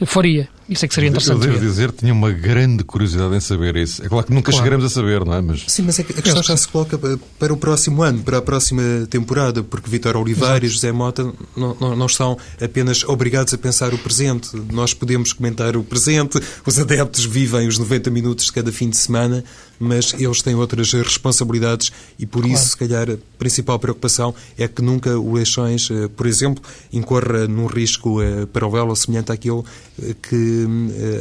faria. 0.05 0.49
Isso 0.69 0.83
é 0.83 0.87
que 0.87 0.93
seria 0.93 1.09
interessante. 1.09 1.45
Eu 1.45 1.53
devo 1.53 1.65
dizer, 1.65 1.91
tinha 1.91 2.13
uma 2.13 2.31
grande 2.31 2.83
curiosidade 2.83 3.33
em 3.35 3.39
saber 3.39 3.77
isso. 3.77 4.03
É 4.05 4.09
claro 4.09 4.25
que 4.25 4.33
nunca 4.33 4.51
claro. 4.51 4.57
chegaremos 4.57 4.85
a 4.85 4.89
saber, 4.89 5.23
não 5.23 5.33
é? 5.33 5.41
Mas... 5.41 5.63
Sim, 5.67 5.83
mas 5.83 5.97
é 5.97 6.01
a 6.01 6.21
questão 6.21 6.43
já 6.43 6.57
se 6.57 6.67
coloca 6.67 6.99
para 7.39 7.53
o 7.53 7.57
próximo 7.57 8.03
ano, 8.03 8.21
para 8.21 8.39
a 8.39 8.41
próxima 8.41 8.81
temporada, 9.09 9.63
porque 9.63 9.89
Vitor 9.89 10.17
Oliveira 10.17 10.55
Exato. 10.57 10.65
e 10.65 10.69
José 10.69 10.91
Mota 10.91 11.33
não, 11.55 11.77
não, 11.79 11.95
não, 11.95 12.05
estão 12.05 12.37
apenas 12.61 13.03
obrigados 13.05 13.53
a 13.53 13.57
pensar 13.57 13.93
o 13.93 13.97
presente. 13.97 14.49
Nós 14.71 14.93
podemos 14.93 15.31
comentar 15.31 15.77
o 15.77 15.83
presente, 15.83 16.39
os 16.65 16.79
adeptos 16.79 17.23
vivem 17.25 17.67
os 17.67 17.77
90 17.77 18.09
minutos 18.09 18.45
de 18.47 18.51
cada 18.51 18.71
fim 18.71 18.89
de 18.89 18.97
semana, 18.97 19.43
mas 19.79 20.13
eles 20.13 20.41
têm 20.41 20.55
outras 20.55 20.91
responsabilidades 20.93 21.91
e 22.17 22.25
por 22.25 22.41
claro. 22.41 22.53
isso, 22.53 22.69
se 22.69 22.77
calhar, 22.77 23.09
a 23.09 23.17
principal 23.37 23.77
preocupação 23.79 24.33
é 24.57 24.67
que 24.67 24.81
nunca 24.81 25.17
o 25.17 25.33
Leixões, 25.33 25.89
eh, 25.91 26.07
por 26.15 26.25
exemplo, 26.25 26.63
incorra 26.91 27.47
num 27.47 27.67
risco 27.67 28.21
eh, 28.21 28.45
paralelo 28.45 28.89
ou 28.89 28.95
semelhante 28.95 29.31
àquele 29.31 29.63
eh, 30.01 30.15
que 30.21 30.67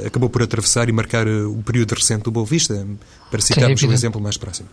acabou 0.07 0.29
por 0.29 0.43
atravessar 0.43 0.89
e 0.89 0.93
marcar 0.93 1.27
o 1.27 1.63
período 1.65 1.95
recente 1.95 2.25
do 2.25 2.31
Boa 2.31 2.47
Vista, 2.47 2.87
para 3.31 3.41
citarmos 3.41 3.83
um 3.83 3.93
exemplo 3.93 4.21
mais 4.21 4.37
próximo. 4.37 4.69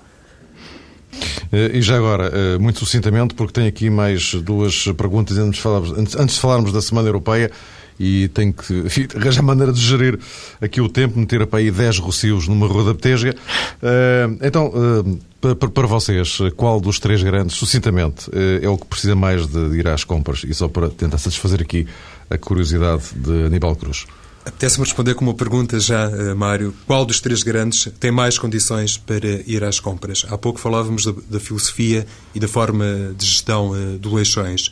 E 1.52 1.82
já 1.82 1.98
agora, 1.98 2.58
muito 2.60 2.80
sucintamente, 2.80 3.36
porque 3.36 3.54
tenho 3.54 3.68
aqui 3.68 3.90
mais 3.90 4.34
duas 4.34 4.86
perguntas 4.98 5.38
antes 5.38 5.58
de 5.58 5.62
falarmos, 5.62 5.92
antes 6.18 6.36
de 6.36 6.42
falarmos 6.42 6.72
da 6.74 6.82
Semana 6.82 7.08
Europeia 7.08 7.52
e 8.00 8.28
tenho 8.30 8.54
que 8.54 8.84
arranjar 9.16 9.44
maneira 9.44 9.72
de 9.72 9.82
gerir 9.82 10.20
aqui 10.62 10.82
o 10.82 10.90
tempo, 10.90 11.20
meter 11.20 11.46
para 11.48 11.60
aí 11.60 11.72
10 11.72 12.00
rocios 12.00 12.48
numa 12.48 12.68
rua 12.68 12.86
da 12.86 12.94
Betesga. 12.94 13.36
Uh, 13.82 14.38
então, 14.42 14.68
uh, 14.68 15.56
para, 15.56 15.70
para 15.70 15.88
vocês, 15.88 16.38
qual 16.56 16.80
dos 16.80 17.00
três 17.00 17.22
grandes, 17.22 17.56
sucintamente, 17.56 18.30
uh, 18.30 18.60
é 18.62 18.70
o 18.70 18.78
que 18.78 18.86
precisa 18.86 19.16
mais 19.16 19.48
de 19.48 19.78
ir 19.78 19.88
às 19.88 20.04
compras? 20.04 20.44
E 20.44 20.54
só 20.54 20.68
para 20.68 20.90
tentar 20.90 21.18
satisfazer 21.18 21.62
aqui 21.62 21.88
a 22.30 22.38
curiosidade 22.38 23.04
de 23.16 23.46
Aníbal 23.46 23.76
Cruz. 23.76 24.06
Apetece-me 24.46 24.84
responder 24.84 25.16
com 25.16 25.24
uma 25.24 25.34
pergunta 25.34 25.80
já, 25.80 26.36
Mário. 26.36 26.74
Qual 26.86 27.06
dos 27.06 27.22
três 27.22 27.44
grandes 27.44 27.88
tem 27.98 28.12
mais 28.12 28.38
condições 28.38 28.98
para 28.98 29.26
ir 29.48 29.64
às 29.64 29.80
compras? 29.80 30.26
Há 30.30 30.38
pouco 30.38 30.60
falávamos 30.60 31.06
da, 31.06 31.14
da 31.30 31.40
filosofia 31.40 32.06
e 32.36 32.42
da 32.42 32.48
forma 32.48 33.16
de 33.18 33.26
gestão 33.26 33.72
do 33.98 34.14
Leixões 34.14 34.70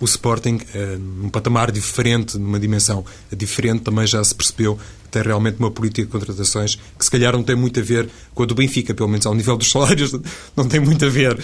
o 0.00 0.04
Sporting, 0.04 0.60
eh, 0.74 0.96
num 0.96 1.28
patamar 1.28 1.70
diferente, 1.70 2.38
numa 2.38 2.58
dimensão 2.58 3.04
diferente, 3.32 3.82
também 3.82 4.06
já 4.06 4.22
se 4.22 4.34
percebeu 4.34 4.76
que 5.04 5.10
tem 5.10 5.22
realmente 5.22 5.58
uma 5.58 5.70
política 5.70 6.06
de 6.06 6.12
contratações 6.12 6.76
que 6.98 7.04
se 7.04 7.10
calhar 7.10 7.32
não 7.32 7.42
tem 7.42 7.56
muito 7.56 7.80
a 7.80 7.82
ver 7.82 8.08
com 8.34 8.42
a 8.42 8.46
do 8.46 8.54
Benfica, 8.54 8.94
pelo 8.94 9.08
menos 9.08 9.26
ao 9.26 9.34
nível 9.34 9.56
dos 9.56 9.70
salários, 9.70 10.12
não 10.56 10.68
tem 10.68 10.80
muito 10.80 11.04
a 11.04 11.08
ver. 11.08 11.38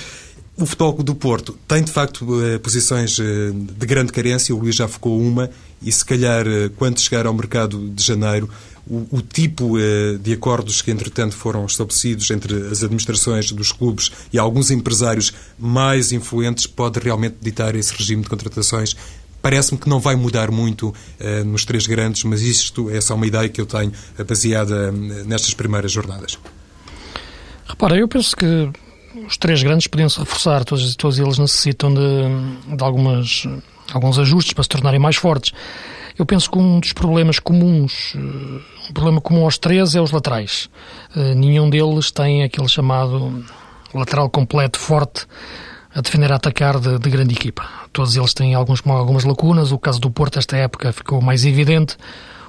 O 0.56 0.66
Futebol 0.66 0.92
do 1.04 1.14
Porto 1.14 1.56
tem, 1.68 1.82
de 1.82 1.92
facto, 1.92 2.26
eh, 2.44 2.58
posições 2.58 3.18
eh, 3.20 3.52
de 3.52 3.86
grande 3.86 4.12
carência, 4.12 4.54
o 4.54 4.58
Luís 4.58 4.74
já 4.74 4.88
focou 4.88 5.20
uma, 5.20 5.50
e 5.80 5.92
se 5.92 6.04
calhar, 6.04 6.44
quando 6.76 7.00
chegar 7.00 7.26
ao 7.26 7.32
mercado 7.32 7.88
de 7.90 8.02
janeiro, 8.02 8.50
o, 8.88 9.18
o 9.18 9.22
tipo 9.22 9.78
eh, 9.78 10.18
de 10.20 10.32
acordos 10.32 10.82
que, 10.82 10.90
entretanto, 10.90 11.36
foram 11.36 11.64
estabelecidos 11.66 12.30
entre 12.30 12.54
as 12.68 12.82
administrações 12.82 13.52
dos 13.52 13.72
clubes 13.72 14.10
e 14.32 14.38
alguns 14.38 14.70
empresários 14.70 15.32
mais 15.58 16.12
influentes 16.12 16.66
pode 16.66 16.98
realmente 16.98 17.36
ditar 17.40 17.74
esse 17.74 17.94
regime 17.94 18.22
de 18.22 18.28
contratações 18.28 18.96
Parece-me 19.40 19.78
que 19.78 19.88
não 19.88 20.00
vai 20.00 20.16
mudar 20.16 20.50
muito 20.50 20.88
uh, 20.88 21.44
nos 21.44 21.64
três 21.64 21.86
grandes, 21.86 22.24
mas 22.24 22.42
isto 22.42 22.90
é 22.90 23.00
só 23.00 23.14
uma 23.14 23.26
ideia 23.26 23.48
que 23.48 23.60
eu 23.60 23.66
tenho 23.66 23.92
uh, 24.18 24.24
baseada 24.24 24.90
nestas 24.90 25.54
primeiras 25.54 25.92
jornadas. 25.92 26.38
Repara, 27.66 27.96
eu 27.96 28.08
penso 28.08 28.36
que 28.36 28.68
os 29.26 29.36
três 29.36 29.62
grandes 29.62 29.86
podiam 29.86 30.08
se 30.08 30.18
reforçar, 30.18 30.64
todos, 30.64 30.94
todos 30.96 31.18
eles 31.18 31.38
necessitam 31.38 31.94
de, 31.94 32.76
de 32.76 32.82
algumas, 32.82 33.44
alguns 33.92 34.18
ajustes 34.18 34.52
para 34.54 34.64
se 34.64 34.68
tornarem 34.68 34.98
mais 34.98 35.16
fortes. 35.16 35.52
Eu 36.18 36.26
penso 36.26 36.50
que 36.50 36.58
um 36.58 36.80
dos 36.80 36.92
problemas 36.92 37.38
comuns, 37.38 38.14
um 38.16 38.92
problema 38.92 39.20
comum 39.20 39.44
aos 39.44 39.56
três 39.56 39.94
é 39.94 40.00
os 40.00 40.10
laterais. 40.10 40.68
Nenhum 41.14 41.70
deles 41.70 42.10
tem 42.10 42.42
aquele 42.42 42.68
chamado 42.68 43.44
lateral 43.94 44.28
completo, 44.28 44.78
forte, 44.78 45.26
a 45.94 46.00
defender 46.00 46.32
a 46.32 46.36
atacar 46.36 46.78
de, 46.78 46.98
de, 46.98 47.10
grande 47.10 47.34
equipa. 47.34 47.66
Todos 47.92 48.16
eles 48.16 48.34
têm 48.34 48.54
alguns, 48.54 48.82
algumas 48.86 49.24
lacunas. 49.24 49.72
O 49.72 49.78
caso 49.78 50.00
do 50.00 50.10
Porto, 50.10 50.38
esta 50.38 50.56
época, 50.56 50.92
ficou 50.92 51.20
mais 51.20 51.44
evidente. 51.44 51.96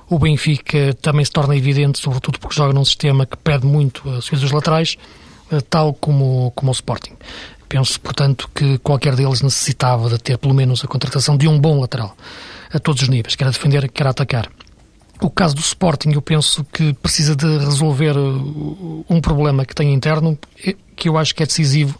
O 0.09 0.17
Benfica 0.17 0.93
também 1.01 1.23
se 1.23 1.31
torna 1.31 1.55
evidente, 1.55 1.99
sobretudo 1.99 2.39
porque 2.39 2.55
joga 2.55 2.73
num 2.73 2.83
sistema 2.83 3.25
que 3.25 3.37
pede 3.37 3.65
muito 3.65 4.09
a 4.09 4.21
subida 4.21 4.41
dos 4.41 4.51
laterais, 4.51 4.97
eh, 5.51 5.61
tal 5.69 5.93
como, 5.93 6.51
como 6.55 6.71
o 6.71 6.73
Sporting. 6.73 7.13
Penso, 7.67 8.01
portanto, 8.01 8.49
que 8.53 8.79
qualquer 8.79 9.15
deles 9.15 9.43
necessitava 9.43 10.09
de 10.09 10.17
ter 10.17 10.39
pelo 10.39 10.55
menos 10.55 10.83
a 10.83 10.87
contratação 10.87 11.37
de 11.37 11.47
um 11.47 11.59
bom 11.59 11.79
lateral, 11.79 12.17
a 12.71 12.79
todos 12.79 13.01
os 13.01 13.09
níveis, 13.09 13.35
quer 13.35 13.45
a 13.45 13.51
defender, 13.51 13.89
quer 13.89 14.07
a 14.07 14.11
atacar. 14.11 14.49
O 15.21 15.29
caso 15.29 15.53
do 15.53 15.59
Sporting, 15.59 16.11
eu 16.13 16.21
penso 16.21 16.63
que 16.71 16.93
precisa 16.93 17.35
de 17.35 17.45
resolver 17.57 18.17
uh, 18.17 19.05
um 19.09 19.19
problema 19.19 19.65
que 19.65 19.75
tem 19.75 19.93
interno, 19.93 20.39
que 20.95 21.09
eu 21.09 21.17
acho 21.17 21.35
que 21.35 21.43
é 21.43 21.45
decisivo 21.45 21.99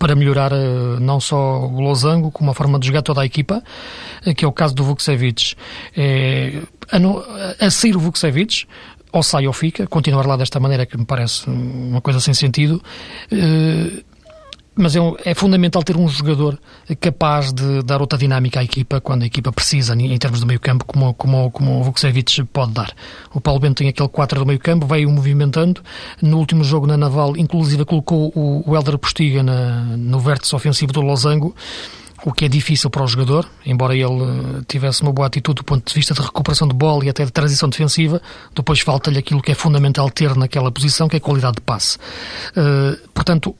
para 0.00 0.16
melhorar 0.16 0.52
uh, 0.52 0.98
não 0.98 1.20
só 1.20 1.60
o 1.60 1.80
losango, 1.80 2.32
como 2.32 2.50
a 2.50 2.54
forma 2.54 2.76
de 2.80 2.88
jogar 2.88 3.02
toda 3.02 3.20
a 3.20 3.24
equipa, 3.24 3.62
uh, 4.26 4.34
que 4.34 4.44
é 4.44 4.48
o 4.48 4.52
caso 4.52 4.74
do 4.74 4.82
Vukcevic. 4.82 5.54
É, 5.96 6.60
a, 6.90 7.66
a 7.66 7.70
sair 7.70 7.96
o 7.96 8.00
Vukcevic, 8.00 8.66
ou 9.12 9.22
sai 9.22 9.46
ou 9.46 9.52
fica, 9.52 9.86
continuar 9.86 10.26
lá 10.26 10.36
desta 10.36 10.58
maneira 10.58 10.84
que 10.84 10.98
me 10.98 11.04
parece 11.04 11.48
uma 11.48 12.00
coisa 12.00 12.18
sem 12.18 12.34
sentido, 12.34 12.82
mas 14.76 14.94
é, 14.94 15.00
é, 15.24 15.34
fundamental 15.34 15.82
ter 15.82 15.96
um 15.96 16.06
jogador 16.06 16.58
capaz 17.00 17.52
de 17.52 17.82
dar 17.82 18.00
outra 18.00 18.18
dinâmica 18.18 18.60
à 18.60 18.64
equipa 18.64 19.00
quando 19.00 19.22
a 19.22 19.26
equipa 19.26 19.50
precisa, 19.50 19.94
em 19.94 20.18
termos 20.18 20.40
de 20.40 20.46
meio 20.46 20.60
campo, 20.60 20.84
como, 20.84 21.14
como, 21.14 21.50
como 21.50 21.80
o 21.80 21.82
Vukcevic 21.82 22.44
pode 22.44 22.72
dar. 22.72 22.92
O 23.32 23.40
Paulo 23.40 23.58
Bento 23.58 23.78
tem 23.78 23.88
aquele 23.88 24.08
4 24.08 24.40
do 24.40 24.46
meio 24.46 24.58
campo, 24.58 24.86
veio 24.86 25.10
movimentando. 25.10 25.80
No 26.20 26.38
último 26.38 26.62
jogo 26.62 26.86
na 26.86 26.96
Naval, 26.96 27.36
inclusive, 27.36 27.86
colocou 27.86 28.30
o, 28.34 28.62
o 28.70 28.76
Helder 28.76 28.98
Postiga 28.98 29.42
na, 29.42 29.80
no 29.96 30.20
vértice 30.20 30.54
ofensivo 30.54 30.92
do 30.92 31.00
Losango, 31.00 31.54
o 32.24 32.32
que 32.32 32.44
é 32.44 32.48
difícil 32.48 32.90
para 32.90 33.02
o 33.02 33.06
jogador, 33.06 33.48
embora 33.64 33.94
ele 33.94 34.04
eh, 34.04 34.62
tivesse 34.66 35.02
uma 35.02 35.12
boa 35.12 35.26
atitude 35.26 35.56
do 35.56 35.64
ponto 35.64 35.86
de 35.86 35.94
vista 35.94 36.12
de 36.12 36.20
recuperação 36.20 36.66
de 36.66 36.74
bola 36.74 37.04
e 37.04 37.08
até 37.08 37.24
de 37.24 37.30
transição 37.30 37.68
defensiva, 37.68 38.20
depois 38.54 38.80
falta-lhe 38.80 39.18
aquilo 39.18 39.40
que 39.40 39.52
é 39.52 39.54
fundamental 39.54 40.10
ter 40.10 40.34
naquela 40.34 40.72
posição, 40.72 41.08
que 41.08 41.16
é 41.16 41.18
a 41.18 41.20
qualidade 41.20 41.56
de 41.56 41.60
passe. 41.60 41.98
Uh, 42.56 42.96
portanto, 43.14 43.54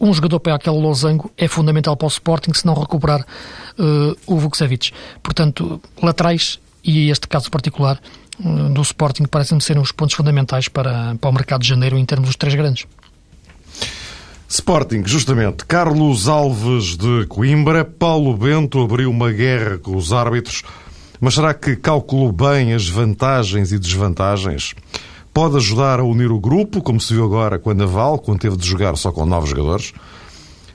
um 0.00 0.14
jogador 0.14 0.40
para 0.40 0.54
aquele 0.54 0.78
losango 0.78 1.30
é 1.36 1.46
fundamental 1.46 1.94
para 1.94 2.06
o 2.06 2.08
Sporting 2.08 2.54
se 2.54 2.64
não 2.64 2.72
recuperar 2.72 3.20
uh, 3.20 4.16
o 4.26 4.38
Vukcevic. 4.38 4.92
Portanto, 5.22 5.80
laterais, 6.02 6.58
e 6.82 7.10
este 7.10 7.28
caso 7.28 7.50
particular 7.50 8.00
uh, 8.42 8.70
do 8.70 8.80
Sporting, 8.80 9.26
parecem-me 9.26 9.62
serem 9.62 9.82
os 9.82 9.92
pontos 9.92 10.16
fundamentais 10.16 10.68
para, 10.68 11.14
para 11.20 11.30
o 11.30 11.32
mercado 11.32 11.60
de 11.60 11.68
janeiro 11.68 11.98
em 11.98 12.04
termos 12.06 12.30
dos 12.30 12.36
três 12.36 12.54
grandes. 12.54 12.86
Sporting, 14.48 15.02
justamente. 15.04 15.64
Carlos 15.66 16.26
Alves 16.28 16.96
de 16.96 17.26
Coimbra, 17.26 17.84
Paulo 17.84 18.36
Bento 18.36 18.82
abriu 18.82 19.10
uma 19.10 19.30
guerra 19.30 19.78
com 19.78 19.94
os 19.94 20.12
árbitros, 20.12 20.62
mas 21.20 21.34
será 21.34 21.52
que 21.52 21.76
calculou 21.76 22.32
bem 22.32 22.72
as 22.72 22.88
vantagens 22.88 23.70
e 23.70 23.78
desvantagens? 23.78 24.74
Pode 25.32 25.56
ajudar 25.56 26.00
a 26.00 26.04
unir 26.04 26.30
o 26.30 26.40
grupo, 26.40 26.82
como 26.82 27.00
se 27.00 27.14
viu 27.14 27.24
agora 27.24 27.58
com 27.58 27.70
a 27.70 27.74
Naval, 27.74 28.18
quando 28.18 28.40
teve 28.40 28.56
de 28.56 28.66
jogar 28.66 28.96
só 28.96 29.12
com 29.12 29.24
nove 29.24 29.48
jogadores. 29.48 29.92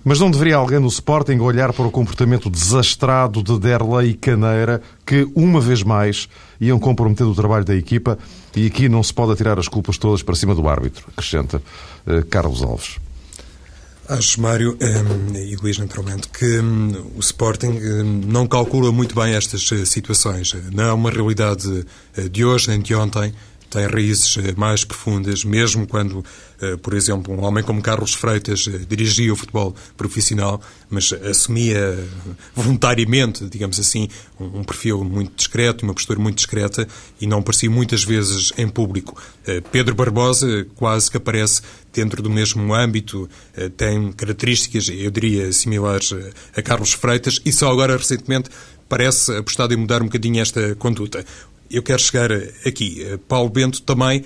Mas 0.03 0.19
não 0.19 0.29
deveria 0.29 0.57
alguém 0.57 0.79
no 0.79 0.87
Sporting 0.87 1.39
olhar 1.39 1.73
para 1.73 1.85
o 1.85 1.89
comportamento 1.89 2.47
desastrado 2.47 3.41
de 3.41 3.59
Derlei 3.59 4.11
e 4.11 4.13
Caneira, 4.13 4.79
que, 5.03 5.27
uma 5.33 5.59
vez 5.59 5.81
mais, 5.81 6.29
iam 6.61 6.79
comprometer 6.79 7.25
o 7.25 7.33
trabalho 7.33 7.65
da 7.65 7.75
equipa 7.75 8.17
e 8.55 8.67
aqui 8.67 8.87
não 8.87 9.01
se 9.01 9.11
pode 9.11 9.31
atirar 9.31 9.57
as 9.57 9.67
culpas 9.67 9.97
todas 9.97 10.21
para 10.21 10.35
cima 10.35 10.53
do 10.53 10.69
árbitro, 10.69 11.07
acrescenta 11.11 11.59
uh, 12.05 12.23
Carlos 12.27 12.61
Alves. 12.61 12.97
Acho, 14.07 14.39
Mário 14.39 14.77
um, 14.79 15.35
e 15.35 15.55
Luís, 15.55 15.79
naturalmente, 15.79 16.29
que 16.29 16.59
um, 16.59 17.11
o 17.15 17.19
Sporting 17.19 17.69
um, 17.69 18.21
não 18.27 18.45
calcula 18.45 18.91
muito 18.91 19.15
bem 19.15 19.33
estas 19.33 19.71
uh, 19.71 19.83
situações. 19.87 20.55
Não 20.71 20.83
é 20.83 20.93
uma 20.93 21.09
realidade 21.09 21.67
uh, 21.67 22.29
de 22.29 22.45
hoje 22.45 22.69
nem 22.69 22.79
de 22.79 22.93
ontem 22.93 23.33
tem 23.75 23.87
raízes 23.87 24.37
eh, 24.37 24.53
mais 24.55 24.85
profundas, 24.85 25.43
mesmo 25.43 25.85
quando, 25.85 26.23
eh, 26.61 26.77
por 26.77 26.93
exemplo, 26.93 27.33
um 27.33 27.43
homem 27.43 27.61
como 27.61 27.81
Carlos 27.81 28.13
Freitas 28.13 28.69
eh, 28.69 28.79
dirigia 28.87 29.33
o 29.33 29.35
futebol 29.35 29.75
profissional, 29.97 30.61
mas 30.89 31.11
assumia 31.11 31.99
voluntariamente, 32.55 33.45
digamos 33.47 33.77
assim, 33.77 34.07
um 34.39 34.63
perfil 34.63 35.03
muito 35.03 35.35
discreto, 35.35 35.83
uma 35.83 35.93
postura 35.93 36.17
muito 36.17 36.37
discreta 36.37 36.87
e 37.19 37.27
não 37.27 37.39
aparecia 37.39 37.69
muitas 37.69 38.05
vezes 38.05 38.53
em 38.57 38.69
público. 38.69 39.21
Pedro 39.71 39.95
Barbosa 39.95 40.65
quase 40.75 41.09
que 41.11 41.17
aparece 41.17 41.61
dentro 41.91 42.21
do 42.21 42.29
mesmo 42.29 42.73
âmbito, 42.73 43.27
tem 43.75 44.11
características, 44.11 44.89
eu 44.89 45.09
diria, 45.09 45.51
similares 45.51 46.13
a 46.55 46.61
Carlos 46.61 46.93
Freitas 46.93 47.41
e 47.43 47.51
só 47.51 47.71
agora, 47.71 47.97
recentemente, 47.97 48.49
parece 48.87 49.35
apostado 49.35 49.73
em 49.73 49.77
mudar 49.77 50.01
um 50.01 50.05
bocadinho 50.05 50.41
esta 50.41 50.75
conduta 50.75 51.25
eu 51.75 51.83
quero 51.83 51.99
chegar 51.99 52.31
aqui. 52.65 53.05
Paulo 53.27 53.49
Bento 53.49 53.81
também, 53.81 54.23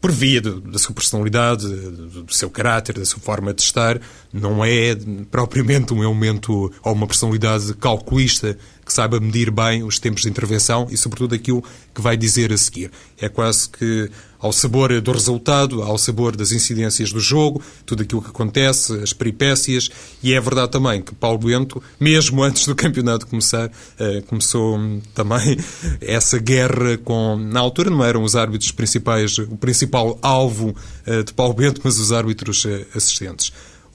por 0.00 0.10
via 0.10 0.40
da 0.40 0.78
sua 0.78 0.94
personalidade, 0.94 1.66
do 1.68 2.32
seu 2.32 2.48
caráter, 2.48 2.98
da 2.98 3.04
sua 3.04 3.20
forma 3.20 3.52
de 3.52 3.62
estar, 3.62 4.00
não 4.32 4.64
é 4.64 4.96
propriamente 5.30 5.92
um 5.92 6.02
elemento 6.02 6.72
ou 6.82 6.92
uma 6.92 7.06
personalidade 7.06 7.74
calculista 7.74 8.56
que 8.84 8.92
saiba 8.92 9.20
medir 9.20 9.50
bem 9.50 9.82
os 9.82 9.98
tempos 9.98 10.22
de 10.22 10.28
intervenção 10.28 10.88
e, 10.90 10.96
sobretudo, 10.96 11.34
aquilo 11.34 11.62
que 11.94 12.00
vai 12.00 12.16
dizer 12.16 12.52
a 12.52 12.56
seguir. 12.56 12.90
É 13.20 13.28
quase 13.28 13.68
que 13.68 14.10
ao 14.40 14.52
sabor 14.52 15.00
do 15.00 15.12
resultado, 15.12 15.82
ao 15.82 15.98
sabor 15.98 16.34
das 16.34 16.50
incidências 16.50 17.12
do 17.12 17.20
jogo, 17.20 17.62
tudo 17.84 18.02
aquilo 18.02 18.22
que 18.22 18.30
acontece, 18.30 18.94
as 18.94 19.12
peripécias, 19.12 19.90
e 20.22 20.32
é 20.32 20.40
verdade 20.40 20.72
também 20.72 21.02
que 21.02 21.14
Paulo 21.14 21.38
Bento, 21.38 21.82
mesmo 21.98 22.42
antes 22.44 22.66
do 22.66 22.74
campeonato 22.74 23.26
começar, 23.26 23.70
eh, 23.98 24.22
começou 24.26 24.78
também 25.14 25.58
essa 26.00 26.38
guerra 26.38 26.96
com. 26.98 27.36
Na 27.36 27.60
altura 27.60 27.90
não 27.90 28.02
eram 28.02 28.22
os 28.22 28.34
árbitros 28.34 28.72
principais, 28.72 29.36
o 29.38 29.56
principal 29.56 30.18
alvo 30.22 30.74
eh, 31.06 31.22
de 31.22 31.34
Paulo 31.34 31.54
Bento, 31.54 31.80
mas 31.84 31.98
os 31.98 32.10
árbitros 32.10 32.64
eh, 32.64 32.86
assistentes. 32.94 33.52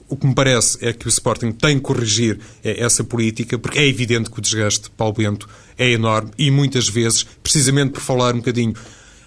O 0.08 0.16
que 0.16 0.24
me 0.24 0.34
parece 0.34 0.78
é 0.86 0.92
que 0.92 1.06
o 1.06 1.08
Sporting 1.08 1.50
tem 1.50 1.78
que 1.78 1.82
corrigir 1.82 2.38
essa 2.62 3.02
política, 3.02 3.58
porque 3.58 3.80
é 3.80 3.88
evidente 3.88 4.30
que 4.30 4.38
o 4.38 4.40
desgaste 4.40 4.84
de 4.84 4.90
Paulo 4.90 5.14
Bento 5.14 5.48
é 5.76 5.90
enorme 5.90 6.30
e 6.38 6.48
muitas 6.48 6.88
vezes, 6.88 7.26
precisamente 7.42 7.90
por 7.90 8.00
falar 8.00 8.32
um 8.32 8.38
bocadinho 8.38 8.72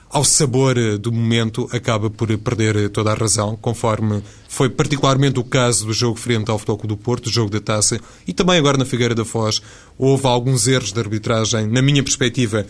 ao 0.09 0.23
sabor 0.23 0.77
eh, 0.77 0.97
do 0.97 1.11
momento, 1.11 1.69
acaba 1.71 2.09
por 2.09 2.35
perder 2.39 2.75
eh, 2.75 2.89
toda 2.89 3.11
a 3.11 3.13
razão, 3.13 3.55
conforme 3.55 4.23
foi 4.47 4.67
particularmente 4.67 5.39
o 5.39 5.43
caso 5.43 5.85
do 5.85 5.93
jogo 5.93 6.17
frente 6.17 6.49
ao 6.49 6.57
Futebol 6.57 6.87
do 6.87 6.97
Porto, 6.97 7.27
o 7.27 7.31
jogo 7.31 7.51
da 7.51 7.59
taça, 7.59 7.99
e 8.27 8.33
também 8.33 8.57
agora 8.57 8.77
na 8.77 8.85
Figueira 8.85 9.13
da 9.13 9.23
Foz, 9.23 9.61
houve 9.97 10.25
alguns 10.25 10.67
erros 10.67 10.91
de 10.91 10.99
arbitragem, 10.99 11.67
na 11.67 11.81
minha 11.81 12.01
perspectiva, 12.01 12.65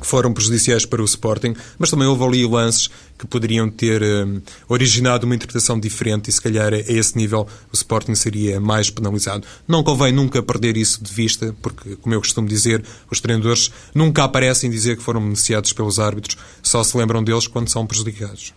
que 0.00 0.06
foram 0.06 0.32
prejudiciais 0.32 0.84
para 0.84 1.02
o 1.02 1.04
Sporting, 1.04 1.54
mas 1.78 1.90
também 1.90 2.06
houve 2.06 2.24
ali 2.24 2.46
lances 2.46 2.90
que 3.18 3.26
poderiam 3.26 3.70
ter 3.70 4.02
um, 4.02 4.40
originado 4.68 5.24
uma 5.24 5.34
interpretação 5.34 5.78
diferente 5.78 6.28
e 6.28 6.32
se 6.32 6.40
calhar 6.40 6.72
a 6.72 6.78
esse 6.78 7.16
nível 7.16 7.46
o 7.72 7.74
Sporting 7.74 8.14
seria 8.14 8.60
mais 8.60 8.90
penalizado. 8.90 9.46
Não 9.66 9.82
convém 9.82 10.12
nunca 10.12 10.42
perder 10.42 10.76
isso 10.76 11.02
de 11.02 11.12
vista, 11.12 11.54
porque, 11.62 11.96
como 11.96 12.14
eu 12.14 12.20
costumo 12.20 12.48
dizer, 12.48 12.84
os 13.10 13.20
treinadores 13.20 13.70
nunca 13.94 14.24
aparecem 14.24 14.70
dizer 14.70 14.96
que 14.96 15.02
foram 15.02 15.20
beneficiados 15.20 15.72
pelos 15.72 15.98
árbitros, 15.98 16.36
só 16.62 16.82
se 16.82 16.96
lembram 16.96 17.22
deles 17.22 17.46
quando 17.46 17.68
são 17.68 17.86
prejudicados. 17.86 18.52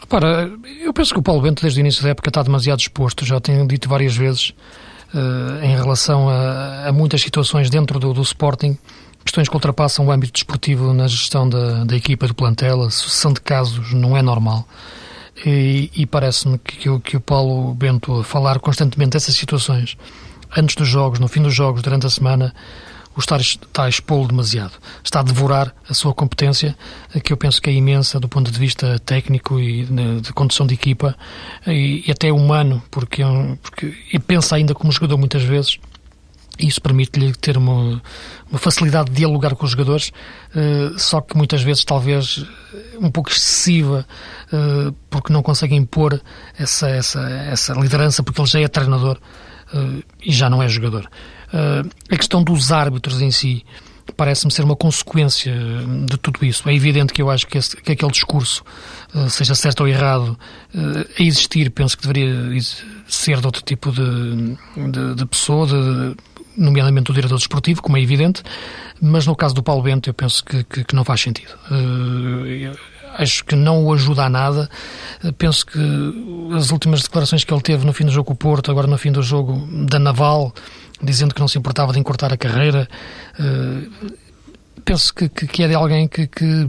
Repara, 0.00 0.50
eu 0.80 0.92
penso 0.92 1.14
que 1.14 1.20
o 1.20 1.22
Paulo 1.22 1.42
Bento 1.42 1.62
desde 1.62 1.80
o 1.80 1.82
início 1.82 2.02
da 2.02 2.10
época 2.10 2.28
está 2.28 2.42
demasiado 2.42 2.80
exposto, 2.80 3.24
já 3.24 3.40
tenho 3.40 3.66
dito 3.66 3.88
várias 3.88 4.14
vezes 4.14 4.52
uh, 5.14 5.64
em 5.64 5.74
relação 5.74 6.28
a, 6.28 6.88
a, 6.88 6.92
muitas 6.92 7.20
situações 7.20 7.70
dentro 7.70 7.98
do, 7.98 8.12
do, 8.12 8.22
Sporting, 8.22 8.76
questões 9.24 9.48
que 9.48 9.54
ultrapassam 9.54 10.06
o 10.06 10.10
âmbito 10.10 10.32
desportivo 10.32 10.92
na 10.92 11.06
gestão 11.06 11.48
da, 11.48 11.84
da 11.84 11.96
equipa 11.96 12.26
do 12.26 12.34
plantel, 12.34 12.82
a 12.82 12.90
sucessão 12.90 13.32
de 13.32 13.40
casos 13.40 13.92
não 13.92 14.16
é 14.16 14.22
normal. 14.22 14.66
E, 15.46 15.90
e 15.94 16.06
parece-me 16.06 16.58
que, 16.58 17.00
que, 17.00 17.16
o 17.16 17.20
Paulo 17.20 17.74
Bento 17.74 18.20
a 18.20 18.24
falar 18.24 18.58
constantemente 18.58 19.12
dessas 19.12 19.34
situações, 19.34 19.96
antes 20.56 20.76
dos 20.76 20.86
jogos, 20.86 21.18
no 21.18 21.28
fim 21.28 21.42
dos 21.42 21.54
jogos, 21.54 21.82
durante 21.82 22.06
a 22.06 22.10
semana, 22.10 22.54
o 23.16 23.20
estar, 23.20 23.40
está 23.40 23.84
a 23.84 23.88
expô-lo 23.88 24.28
demasiado. 24.28 24.72
Está 25.04 25.20
a 25.20 25.22
devorar 25.22 25.74
a 25.88 25.94
sua 25.94 26.14
competência, 26.14 26.76
que 27.22 27.32
eu 27.32 27.36
penso 27.36 27.60
que 27.60 27.68
é 27.68 27.72
imensa 27.72 28.18
do 28.18 28.28
ponto 28.28 28.50
de 28.50 28.58
vista 28.58 28.98
técnico 29.00 29.60
e 29.60 29.84
de, 29.84 30.20
de 30.20 30.32
condução 30.32 30.66
de 30.66 30.74
equipa 30.74 31.16
e, 31.66 32.04
e 32.06 32.10
até 32.10 32.32
humano, 32.32 32.82
porque, 32.90 33.22
porque 33.62 33.94
e 34.12 34.18
pensa 34.18 34.56
ainda 34.56 34.74
como 34.74 34.92
jogador 34.92 35.16
muitas 35.18 35.42
vezes. 35.42 35.78
Isso 36.58 36.82
permite-lhe 36.82 37.32
ter 37.32 37.56
uma, 37.56 38.00
uma, 38.50 38.58
facilidade 38.58 39.10
de 39.10 39.16
dialogar 39.16 39.54
com 39.54 39.64
os 39.64 39.70
jogadores, 39.70 40.12
uh, 40.54 40.98
só 40.98 41.20
que 41.22 41.34
muitas 41.34 41.62
vezes 41.62 41.82
talvez 41.82 42.44
um 43.00 43.10
pouco 43.10 43.30
excessiva, 43.30 44.06
porque 45.08 45.32
não 45.32 45.42
consegue 45.42 45.74
impor 45.74 46.20
essa, 46.58 46.88
essa, 46.90 47.20
essa 47.50 47.72
liderança, 47.72 48.22
porque 48.22 48.40
ele 48.40 48.48
já 48.48 48.60
é 48.60 48.68
treinador 48.68 49.18
e 50.24 50.30
já 50.30 50.50
não 50.50 50.62
é 50.62 50.68
jogador. 50.68 51.08
A 52.10 52.16
questão 52.16 52.42
dos 52.42 52.72
árbitros 52.72 53.20
em 53.20 53.30
si 53.30 53.64
parece-me 54.16 54.52
ser 54.52 54.62
uma 54.62 54.76
consequência 54.76 55.54
de 56.06 56.16
tudo 56.18 56.44
isso. 56.44 56.68
É 56.68 56.74
evidente 56.74 57.12
que 57.12 57.22
eu 57.22 57.30
acho 57.30 57.46
que, 57.46 57.58
esse, 57.58 57.76
que 57.76 57.92
aquele 57.92 58.10
discurso, 58.10 58.64
uh, 59.14 59.28
seja 59.30 59.54
certo 59.54 59.80
ou 59.80 59.88
errado, 59.88 60.38
uh, 60.74 61.06
a 61.18 61.22
existir, 61.22 61.70
penso 61.70 61.96
que 61.96 62.06
deveria 62.06 62.60
ser 63.06 63.40
de 63.40 63.46
outro 63.46 63.62
tipo 63.62 63.90
de, 63.90 64.56
de, 64.90 65.14
de 65.14 65.26
pessoa, 65.26 65.66
de, 65.66 66.16
nomeadamente 66.56 67.06
do 67.06 67.14
diretor 67.14 67.36
desportivo, 67.36 67.82
como 67.82 67.96
é 67.96 68.02
evidente, 68.02 68.42
mas 69.00 69.26
no 69.26 69.34
caso 69.34 69.54
do 69.54 69.62
Paulo 69.62 69.82
Bento 69.82 70.08
eu 70.10 70.14
penso 70.14 70.44
que, 70.44 70.64
que, 70.64 70.84
que 70.84 70.94
não 70.94 71.04
faz 71.04 71.20
sentido. 71.20 71.52
Uh, 71.70 72.76
acho 73.18 73.44
que 73.44 73.54
não 73.54 73.84
o 73.84 73.92
ajuda 73.92 74.24
a 74.24 74.28
nada. 74.28 74.68
Penso 75.38 75.66
que 75.66 75.78
as 76.56 76.70
últimas 76.70 77.02
declarações 77.02 77.44
que 77.44 77.52
ele 77.52 77.62
teve 77.62 77.84
no 77.84 77.92
fim 77.92 78.04
do 78.04 78.12
jogo 78.12 78.26
com 78.26 78.32
o 78.34 78.36
Porto, 78.36 78.70
agora 78.70 78.86
no 78.86 78.98
fim 78.98 79.12
do 79.12 79.22
jogo 79.22 79.66
da 79.86 79.98
Naval, 79.98 80.52
dizendo 81.02 81.34
que 81.34 81.40
não 81.40 81.48
se 81.48 81.58
importava 81.58 81.92
de 81.92 81.98
encurtar 81.98 82.32
a 82.32 82.36
carreira. 82.36 82.88
Uh, 83.38 84.12
penso 84.84 85.14
que, 85.14 85.28
que, 85.28 85.46
que, 85.46 85.62
é 85.62 85.68
de 85.68 85.74
alguém 85.74 86.08
que, 86.08 86.26
que 86.26 86.68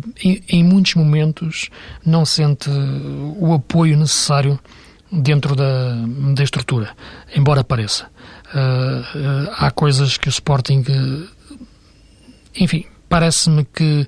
em, 0.49 0.63
muitos 0.63 0.95
momentos 0.95 1.69
não 2.05 2.25
sente 2.25 2.69
o 3.37 3.53
apoio 3.53 3.97
necessário 3.97 4.59
dentro 5.11 5.55
da, 5.55 5.95
da 6.35 6.43
estrutura, 6.43 6.91
embora 7.35 7.63
pareça. 7.63 8.07
Uh, 8.53 9.49
há 9.57 9.71
coisas 9.71 10.17
que 10.17 10.27
o 10.27 10.29
Sporting, 10.29 10.83
enfim, 12.55 12.85
parece-me 13.09 13.65
que, 13.65 14.07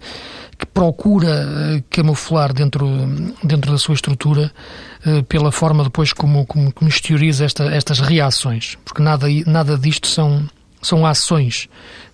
que, 0.58 0.66
procura 0.66 1.84
camuflar 1.90 2.54
dentro, 2.54 2.88
dentro 3.44 3.72
da 3.72 3.78
sua 3.78 3.96
estrutura 3.96 4.52
eh, 5.06 5.22
pela 5.24 5.52
forma 5.52 5.84
depois 5.84 6.12
como, 6.12 6.46
como, 6.46 6.72
como 6.72 6.90
exterioriza 6.90 7.46
esta, 7.46 7.66
estas 7.66 8.00
reações, 8.00 8.78
porque 8.84 9.02
nada, 9.02 9.28
nada 9.46 9.78
disto 9.78 10.08
são, 10.08 10.50
são 10.82 11.06
ações, 11.06 11.70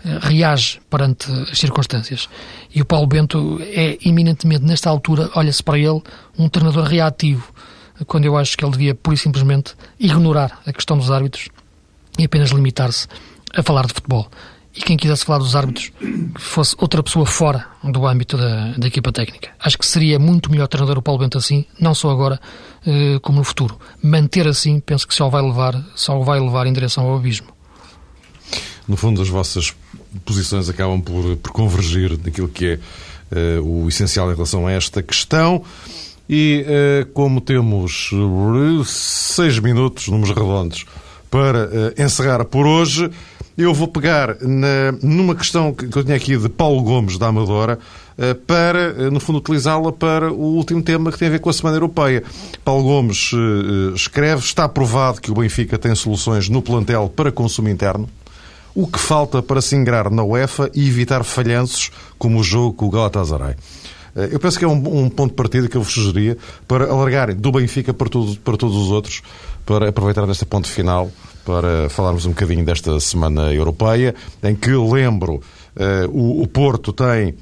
eh, 0.06 0.20
reage 0.22 0.80
perante 0.90 1.32
as 1.52 1.58
circunstâncias. 1.58 2.30
E 2.74 2.82
o 2.82 2.86
Paulo 2.86 3.08
Bento 3.08 3.60
é 3.62 3.98
eminentemente, 4.06 4.64
nesta 4.64 4.90
altura, 4.90 5.30
olha-se 5.36 5.64
para 5.64 5.80
ele, 5.80 6.02
um 6.38 6.50
treinador 6.50 6.86
reativo, 6.86 7.52
quando 8.08 8.26
eu 8.26 8.38
acho 8.38 8.58
que 8.58 8.64
ele 8.66 8.72
devia, 8.72 8.96
pura 8.96 9.16
e 9.16 9.18
simplesmente, 9.18 9.76
ignorar 10.00 10.60
a 10.66 10.74
questão 10.74 10.98
dos 10.98 11.12
árbitros 11.12 11.50
e 12.18 12.26
apenas 12.26 12.50
limitar-se 12.50 13.08
a 13.54 13.64
falar 13.64 13.86
de 13.86 13.94
futebol 13.94 14.30
e 14.76 14.82
quem 14.82 14.96
quisesse 14.96 15.26
falar 15.26 15.40
dos 15.40 15.56
árbitros 15.56 15.92
fosse 16.38 16.76
outra 16.80 17.04
pessoa 17.04 17.26
fora 17.26 17.66
do 17.84 18.08
âmbito 18.08 18.38
da, 18.38 18.72
da, 18.78 18.88
equipa 18.88 19.12
técnica. 19.12 19.50
Acho 19.60 19.78
que 19.78 19.86
seria 19.86 20.18
muito 20.18 20.50
melhor 20.50 20.68
treinador 20.68 20.98
o 20.98 21.02
Paulo 21.02 21.20
Bento 21.20 21.38
assim, 21.38 21.66
não 21.80 21.94
só 21.94 22.10
agora, 22.10 22.40
eh, 22.86 23.20
como 23.22 23.40
no 23.40 23.44
futuro. 23.44 23.78
Manter 24.02 24.48
assim, 24.48 24.80
penso 24.80 25.06
que 25.06 25.14
só 25.14 25.28
vai 25.30 25.42
levar, 25.42 25.76
só 25.94 26.18
vai 26.20 26.40
levar 26.40 26.68
em 26.68 26.74
direção 26.74 27.06
ao 27.06 27.18
abismo. 27.18 27.48
No 28.88 28.96
fundo, 28.96 29.22
as 29.22 29.28
vossas 29.28 29.74
posições 30.24 30.70
acabam 30.70 31.02
por, 31.02 31.36
por 31.38 31.52
convergir 31.52 32.18
naquilo 32.24 32.48
que 32.48 32.66
é 32.66 32.80
eh, 33.32 33.60
o 33.60 33.90
essencial 33.90 34.32
em 34.32 34.36
relação 34.36 34.68
a 34.68 34.72
esta 34.72 35.04
questão. 35.04 35.64
E 36.30 36.64
eh, 36.66 37.08
como 37.14 37.42
temos 37.42 38.10
seis 38.86 39.60
minutos, 39.60 40.08
números 40.08 40.30
redondos, 40.34 40.86
para 41.30 41.70
encerrar 41.98 42.46
por 42.46 42.66
hoje, 42.66 43.10
eu 43.64 43.74
vou 43.74 43.88
pegar 43.88 44.38
na, 44.42 44.92
numa 45.02 45.36
questão 45.36 45.74
que 45.74 45.96
eu 45.96 46.04
tinha 46.04 46.16
aqui 46.16 46.38
de 46.38 46.50
Paulo 46.50 46.82
Gomes, 46.84 47.18
da 47.18 47.28
Amadora, 47.28 47.80
eh, 48.18 48.34
para, 48.34 48.96
eh, 48.98 49.10
no 49.10 49.20
fundo, 49.20 49.40
utilizá-la 49.40 49.92
para 49.92 50.32
o 50.32 50.56
último 50.56 50.82
tema 50.82 51.12
que 51.12 51.18
tem 51.18 51.28
a 51.28 51.32
ver 51.32 51.40
com 51.40 51.50
a 51.50 51.54
Semana 51.54 51.78
Europeia. 51.78 52.24
Paulo 52.64 52.84
Gomes 52.84 53.32
eh, 53.34 53.96
escreve: 53.96 54.42
está 54.42 54.70
provado 54.70 55.20
que 55.20 55.32
o 55.32 55.34
Benfica 55.34 55.78
tem 55.78 55.96
soluções 55.96 56.50
no 56.50 56.62
plantel 56.62 57.12
para 57.16 57.32
consumo 57.32 57.70
interno. 57.70 58.08
O 58.74 58.88
que 58.88 59.00
falta 59.00 59.42
para 59.42 59.62
se 59.62 59.76
ingrar 59.76 60.10
na 60.10 60.24
UEFA 60.24 60.70
e 60.74 60.88
evitar 60.88 61.24
falhanços 61.24 61.92
como 62.18 62.40
o 62.40 62.44
jogo 62.44 62.74
com 62.74 62.86
o 62.86 62.90
Galatasaray? 62.90 63.56
Eu 64.30 64.40
penso 64.40 64.60
que 64.60 64.66
é 64.66 64.68
um, 64.68 65.04
um, 65.04 65.10
ponto 65.10 65.32
de 65.32 65.36
partida 65.36 65.68
que 65.68 65.76
eu 65.76 65.82
vos 65.82 65.94
sugeria 65.94 66.38
para 66.68 66.86
alargarem 66.90 67.36
do 67.36 67.52
Benfica 67.52 67.94
para, 67.94 68.10
tudo, 68.10 68.38
para 68.42 68.58
todos 68.58 68.76
os 68.76 68.92
outros, 68.92 69.22
para 69.66 69.90
aproveitar 69.90 70.26
neste 70.28 70.46
ponto 70.46 70.68
final 70.68 71.10
para 71.46 71.90
falarmos 71.90 72.26
um 72.26 72.30
bocadinho 72.30 72.66
desta 72.66 73.00
Semana 73.00 73.54
Europeia, 73.54 74.14
em 74.44 74.56
que, 74.56 74.72
lembro, 74.72 75.42
eh, 75.76 76.08
o 76.12 76.48
Porto 76.48 76.94
tem 76.94 77.36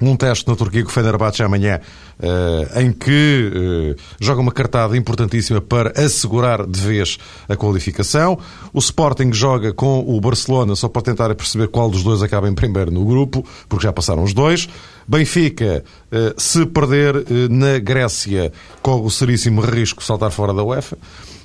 um 0.00 0.14
teste 0.16 0.46
na 0.48 0.54
Turquia 0.54 0.82
com 0.82 0.90
o 0.90 0.92
Fenerbahçe 0.92 1.42
amanhã, 1.42 1.80
uh, 2.18 2.80
em 2.80 2.92
que 2.92 3.50
uh, 3.96 4.02
joga 4.20 4.40
uma 4.40 4.52
cartada 4.52 4.96
importantíssima 4.96 5.60
para 5.60 5.92
assegurar 6.00 6.66
de 6.66 6.80
vez 6.80 7.18
a 7.48 7.56
qualificação. 7.56 8.38
O 8.72 8.78
Sporting 8.78 9.32
joga 9.32 9.72
com 9.72 10.00
o 10.00 10.20
Barcelona 10.20 10.76
só 10.76 10.88
para 10.88 11.02
tentar 11.02 11.34
perceber 11.34 11.68
qual 11.68 11.90
dos 11.90 12.02
dois 12.02 12.22
acaba 12.22 12.48
em 12.48 12.54
primeiro 12.54 12.90
no 12.90 13.04
grupo, 13.04 13.44
porque 13.68 13.84
já 13.84 13.92
passaram 13.92 14.22
os 14.22 14.34
dois. 14.34 14.68
Benfica, 15.08 15.84
uh, 16.12 16.40
se 16.40 16.66
perder 16.66 17.24
na 17.48 17.78
Grécia, 17.78 18.52
corre 18.82 19.06
o 19.06 19.10
seríssimo 19.10 19.60
risco 19.60 20.00
de 20.00 20.06
saltar 20.06 20.30
fora 20.30 20.52
da 20.52 20.62
UEFA. 20.62 20.98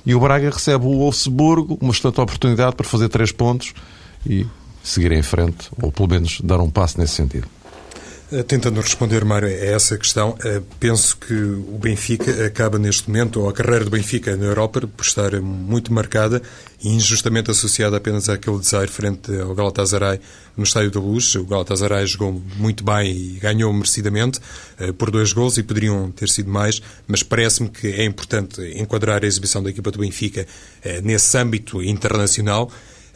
E 0.04 0.14
o 0.14 0.20
Braga 0.20 0.50
recebe 0.50 0.84
o 0.84 0.98
Wolfsburgo, 0.98 1.78
uma 1.80 1.92
excelente 1.92 2.20
oportunidade 2.20 2.74
para 2.74 2.84
fazer 2.84 3.08
três 3.08 3.30
pontos 3.30 3.72
e 4.26 4.46
seguir 4.82 5.12
em 5.12 5.22
frente, 5.22 5.70
ou 5.80 5.92
pelo 5.92 6.08
menos 6.08 6.40
dar 6.42 6.60
um 6.60 6.68
passo 6.68 6.98
nesse 6.98 7.14
sentido. 7.14 7.46
Eh, 8.32 8.42
tentando 8.42 8.80
responder, 8.80 9.26
Mário, 9.26 9.46
a 9.46 9.50
essa 9.52 9.98
questão, 9.98 10.34
eh, 10.42 10.62
penso 10.80 11.18
que 11.18 11.34
o 11.34 11.78
Benfica 11.78 12.46
acaba 12.46 12.78
neste 12.78 13.06
momento, 13.10 13.42
ou 13.42 13.48
a 13.50 13.52
carreira 13.52 13.84
do 13.84 13.90
Benfica 13.90 14.34
na 14.38 14.46
Europa, 14.46 14.80
por 14.80 15.04
estar 15.04 15.38
muito 15.42 15.92
marcada 15.92 16.40
e 16.82 16.88
injustamente 16.88 17.50
associada 17.50 17.98
apenas 17.98 18.30
àquele 18.30 18.58
desaire 18.58 18.90
frente 18.90 19.38
ao 19.38 19.54
Galatasaray 19.54 20.18
no 20.56 20.64
Estádio 20.64 20.90
da 20.92 20.98
Luz. 20.98 21.34
O 21.34 21.44
Galatasaray 21.44 22.06
jogou 22.06 22.42
muito 22.56 22.82
bem 22.82 23.14
e 23.14 23.38
ganhou 23.38 23.70
merecidamente 23.70 24.40
eh, 24.78 24.92
por 24.92 25.10
dois 25.10 25.34
gols 25.34 25.58
e 25.58 25.62
poderiam 25.62 26.10
ter 26.10 26.30
sido 26.30 26.50
mais, 26.50 26.80
mas 27.06 27.22
parece-me 27.22 27.68
que 27.68 27.88
é 27.88 28.04
importante 28.06 28.62
enquadrar 28.78 29.22
a 29.22 29.26
exibição 29.26 29.62
da 29.62 29.68
equipa 29.68 29.90
do 29.90 29.98
Benfica 29.98 30.46
nesse 31.02 31.36
âmbito 31.36 31.82
internacional 31.82 32.70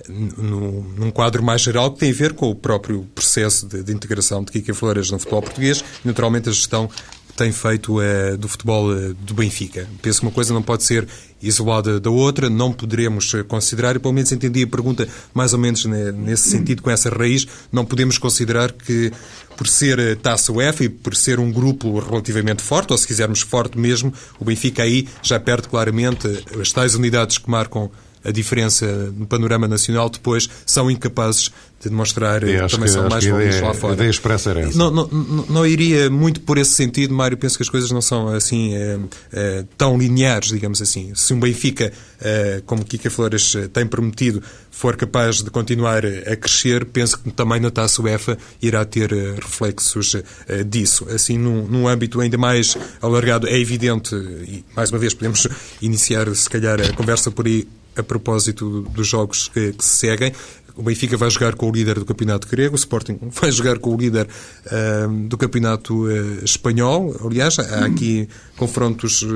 num 0.09 1.11
quadro 1.11 1.43
mais 1.43 1.63
geral 1.63 1.93
que 1.93 2.01
tem 2.01 2.11
a 2.11 2.15
ver 2.15 2.35
com 2.35 2.51
o 2.51 2.55
próprio 2.55 3.07
processo 3.15 3.67
de, 3.67 3.83
de 3.83 3.93
integração 3.93 4.45
de 4.45 4.53
Kika 4.53 4.75
Flores 4.75 5.11
no 5.11 5.19
futebol 5.19 5.43
português 5.43 5.85
naturalmente, 6.05 6.49
a 6.49 6.53
gestão 6.53 6.89
tem 7.37 7.53
feito 7.53 8.01
é, 8.01 8.37
do 8.37 8.49
futebol 8.49 8.93
é, 8.97 9.13
do 9.13 9.35
Benfica. 9.35 9.87
Penso 10.01 10.21
que 10.21 10.27
uma 10.27 10.33
coisa 10.33 10.55
não 10.55 10.63
pode 10.63 10.85
ser 10.85 11.07
isolada 11.43 12.01
da 12.01 12.11
outra, 12.11 12.49
não 12.49 12.73
poderemos 12.73 13.35
eh, 13.35 13.43
considerar, 13.43 13.95
e 13.95 13.99
pelo 13.99 14.15
menos 14.15 14.33
entendi 14.33 14.63
a 14.63 14.67
pergunta 14.67 15.07
mais 15.35 15.53
ou 15.53 15.59
menos 15.59 15.85
nesse 15.85 16.49
sentido, 16.49 16.83
com 16.83 16.91
essa 16.91 17.11
raiz, 17.11 17.47
não 17.71 17.85
podemos 17.85 18.17
considerar 18.17 18.73
que 18.73 19.13
por 19.55 19.69
ser 19.69 20.17
taça 20.17 20.51
UEFA 20.51 20.85
e 20.85 20.89
por 20.89 21.15
ser 21.15 21.39
um 21.39 21.53
grupo 21.53 21.99
relativamente 22.01 22.63
forte, 22.63 22.91
ou 22.91 22.99
se 22.99 23.07
quisermos 23.07 23.43
forte 23.43 23.79
mesmo, 23.79 24.13
o 24.41 24.47
Benfica 24.47 24.83
aí 24.83 25.07
já 25.23 25.39
perde 25.39 25.69
claramente 25.69 26.27
as 26.59 26.73
tais 26.73 26.95
unidades 26.95 27.37
que 27.37 27.51
marcam 27.51 27.91
a 28.27 28.33
diferença 28.33 28.87
no 29.17 29.27
panorama 29.27 29.69
nacional, 29.69 30.11
depois 30.11 30.49
são 30.67 30.91
incapazes 30.91 31.51
de 31.87 31.91
demonstrar 31.91 32.41
que 32.41 32.69
também 32.69 32.89
são 32.89 33.09
mais 33.09 33.25
valiosos 33.25 33.61
lá 33.61 33.75
fora. 33.75 33.93
A 33.93 33.97
ideia 33.97 34.11
expressa 34.11 34.51
era 34.51 34.61
essa. 34.61 34.77
Não, 34.77 34.91
não, 34.91 35.09
não, 35.49 35.67
iria 35.67 36.11
muito 36.11 36.41
por 36.41 36.59
esse 36.59 36.73
sentido, 36.73 37.15
Mário. 37.15 37.37
Penso 37.37 37.57
que 37.57 37.63
as 37.63 37.69
coisas 37.69 37.91
não 37.91 38.03
são 38.03 38.29
assim 38.29 38.75
é, 38.75 38.99
é, 39.33 39.65
tão 39.77 39.97
lineares, 39.97 40.49
digamos 40.49 40.83
assim. 40.83 41.13
Se 41.15 41.33
um 41.33 41.41
Benfica, 41.41 41.93
é, 42.21 42.63
como 42.67 42.85
Kika 42.85 43.11
Flores 43.11 43.55
tem 43.73 43.87
prometido, 43.87 44.43
for 44.71 44.97
capaz 44.97 45.43
de 45.43 45.51
continuar 45.51 46.05
a 46.05 46.37
crescer, 46.37 46.85
penso 46.85 47.19
que 47.19 47.31
também 47.31 47.61
na 47.61 47.71
Taça 47.71 48.03
UEFA 48.03 48.37
irá 48.61 48.85
ter 48.85 49.13
reflexos 49.13 50.17
disso. 50.67 51.07
Assim, 51.11 51.39
num, 51.39 51.67
num 51.67 51.89
âmbito 51.89 52.21
ainda 52.21 52.37
mais 52.37 52.77
alargado, 53.01 53.49
é 53.49 53.59
evidente, 53.59 54.15
e 54.15 54.65
mais 54.75 54.91
uma 54.91 54.99
vez 54.99 55.15
podemos 55.15 55.47
iniciar, 55.81 56.33
se 56.35 56.49
calhar, 56.49 56.81
a 56.81 56.93
conversa 56.93 57.31
por 57.31 57.47
aí 57.47 57.67
a 57.97 58.03
propósito 58.03 58.83
dos 58.83 59.07
jogos 59.07 59.49
que, 59.49 59.73
que 59.73 59.85
se 59.85 59.97
seguem. 59.97 60.33
O 60.77 60.83
Benfica 60.83 61.17
vai 61.17 61.31
jogar 61.31 61.55
com 61.55 61.69
o 61.69 61.73
líder 61.73 61.99
do 61.99 62.05
campeonato 62.05 62.47
grego, 62.47 62.75
o 62.75 62.77
Sporting 62.77 63.19
vai 63.33 63.51
jogar 63.51 63.79
com 63.79 63.95
o 63.95 63.97
líder 63.97 64.27
uh, 64.67 65.09
do 65.27 65.39
campeonato 65.39 66.07
uh, 66.07 66.45
espanhol. 66.45 67.15
Aliás, 67.25 67.59
há 67.59 67.87
aqui 67.87 68.29
confrontos 68.57 69.23
uh, 69.23 69.27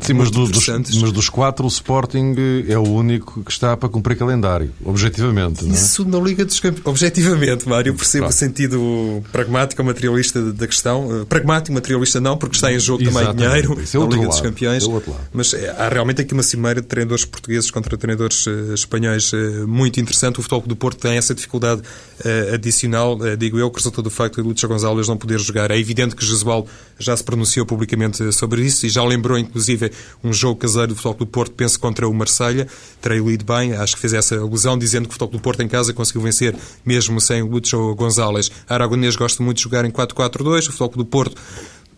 Sim, 0.00 0.14
mas, 0.14 0.30
do, 0.30 0.46
dos, 0.46 0.68
mas 0.68 1.12
dos 1.12 1.28
quatro, 1.30 1.64
o 1.64 1.68
Sporting 1.68 2.34
é 2.68 2.76
o 2.78 2.88
único 2.88 3.42
que 3.42 3.50
está 3.50 3.76
para 3.76 3.88
cumprir 3.88 4.16
calendário, 4.16 4.70
objetivamente. 4.84 5.64
Não 5.64 5.72
é? 5.72 5.74
Isso 5.74 6.04
na 6.04 6.18
Liga 6.18 6.44
dos 6.44 6.60
Campeões. 6.60 6.86
Objetivamente, 6.86 7.68
Mário, 7.68 7.90
eu 7.90 7.94
percebo 7.94 8.24
claro. 8.24 8.34
o 8.34 8.38
sentido 8.38 9.24
pragmático, 9.32 9.82
materialista 9.82 10.52
da 10.52 10.66
questão. 10.66 11.24
pragmático, 11.28 11.74
materialista 11.74 12.20
não, 12.20 12.36
porque 12.36 12.56
está 12.56 12.70
em 12.70 12.78
jogo 12.78 13.02
Exatamente. 13.02 13.36
também 13.36 13.48
dinheiro 13.48 13.72
é 13.72 13.98
na 13.98 14.04
Liga 14.04 14.16
lado. 14.16 14.28
dos 14.28 14.40
Campeões. 14.40 14.84
É 14.86 15.12
mas 15.32 15.54
há 15.78 15.88
realmente 15.88 16.20
aqui 16.20 16.34
uma 16.34 16.42
cimeira 16.42 16.82
de 16.82 16.86
treinadores 16.86 17.24
portugueses 17.24 17.70
contra 17.70 17.96
treinadores 17.96 18.46
espanhóis 18.74 19.32
muito 19.66 19.98
interessante. 19.98 20.38
O 20.38 20.42
futebol 20.42 20.62
do 20.66 20.76
Porto 20.82 20.98
tem 20.98 21.16
essa 21.16 21.32
dificuldade 21.32 21.80
uh, 21.80 22.54
adicional, 22.54 23.16
uh, 23.16 23.36
digo 23.36 23.56
eu, 23.56 23.70
que 23.70 23.76
resulta 23.76 24.02
do 24.02 24.10
facto 24.10 24.42
de 24.42 24.48
Lúcio 24.48 24.68
Gonzalez 24.68 25.06
não 25.06 25.16
poder 25.16 25.38
jogar. 25.38 25.70
É 25.70 25.78
evidente 25.78 26.16
que 26.16 26.26
Jesualdo 26.26 26.68
já 26.98 27.16
se 27.16 27.22
pronunciou 27.22 27.64
publicamente 27.64 28.32
sobre 28.32 28.62
isso 28.62 28.84
e 28.84 28.88
já 28.88 29.04
lembrou, 29.04 29.38
inclusive, 29.38 29.92
um 30.24 30.32
jogo 30.32 30.58
caseiro 30.58 30.88
do 30.88 30.96
Futebol 30.96 31.14
do 31.18 31.26
Porto, 31.26 31.52
penso, 31.52 31.78
contra 31.78 32.08
o 32.08 32.12
Marselha. 32.12 32.66
Terei 33.00 33.20
lido 33.20 33.44
bem, 33.44 33.74
acho 33.74 33.94
que 33.94 34.00
fez 34.00 34.12
essa 34.12 34.36
alusão, 34.36 34.76
dizendo 34.76 35.04
que 35.04 35.10
o 35.10 35.12
Futebol 35.12 35.38
do 35.38 35.40
Porto 35.40 35.62
em 35.62 35.68
casa 35.68 35.92
conseguiu 35.92 36.22
vencer 36.22 36.56
mesmo 36.84 37.20
sem 37.20 37.42
Lúcio 37.42 37.94
Gonzalez. 37.94 38.50
Aragonês 38.68 39.14
gosta 39.14 39.40
muito 39.40 39.58
de 39.58 39.62
jogar 39.62 39.84
em 39.84 39.90
4-4-2, 39.92 40.68
o 40.68 40.72
Futebol 40.72 40.88
do 40.96 41.04
Porto 41.04 41.40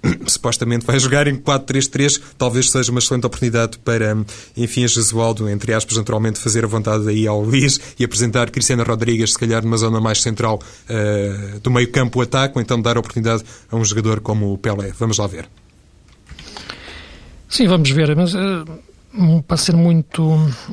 supostamente 0.26 0.84
vai 0.84 0.98
jogar 0.98 1.26
em 1.26 1.36
4-3-3, 1.36 2.20
talvez 2.36 2.70
seja 2.70 2.90
uma 2.90 2.98
excelente 2.98 3.26
oportunidade 3.26 3.78
para, 3.78 4.16
enfim, 4.56 4.84
a 4.84 4.86
Jesualdo, 4.86 5.48
entre 5.48 5.72
aspas, 5.72 5.96
naturalmente, 5.96 6.38
fazer 6.38 6.64
a 6.64 6.68
vontade 6.68 7.08
aí 7.08 7.26
ao 7.26 7.40
Luís 7.40 7.80
e 7.98 8.04
apresentar 8.04 8.50
Cristiano 8.50 8.84
Rodrigues, 8.84 9.32
se 9.32 9.38
calhar 9.38 9.62
numa 9.62 9.76
zona 9.76 10.00
mais 10.00 10.20
central 10.20 10.60
uh, 10.88 11.60
do 11.60 11.70
meio 11.70 11.90
campo 11.90 12.20
ataque, 12.20 12.56
ou 12.56 12.62
então 12.62 12.80
dar 12.80 12.98
oportunidade 12.98 13.44
a 13.70 13.76
um 13.76 13.84
jogador 13.84 14.20
como 14.20 14.52
o 14.52 14.58
Pelé. 14.58 14.92
Vamos 14.98 15.18
lá 15.18 15.26
ver. 15.26 15.48
Sim, 17.48 17.68
vamos 17.68 17.90
ver, 17.90 18.16
mas... 18.16 18.34
Uh 18.34 18.93
para 19.46 19.56
ser 19.56 19.76
muito, 19.76 20.22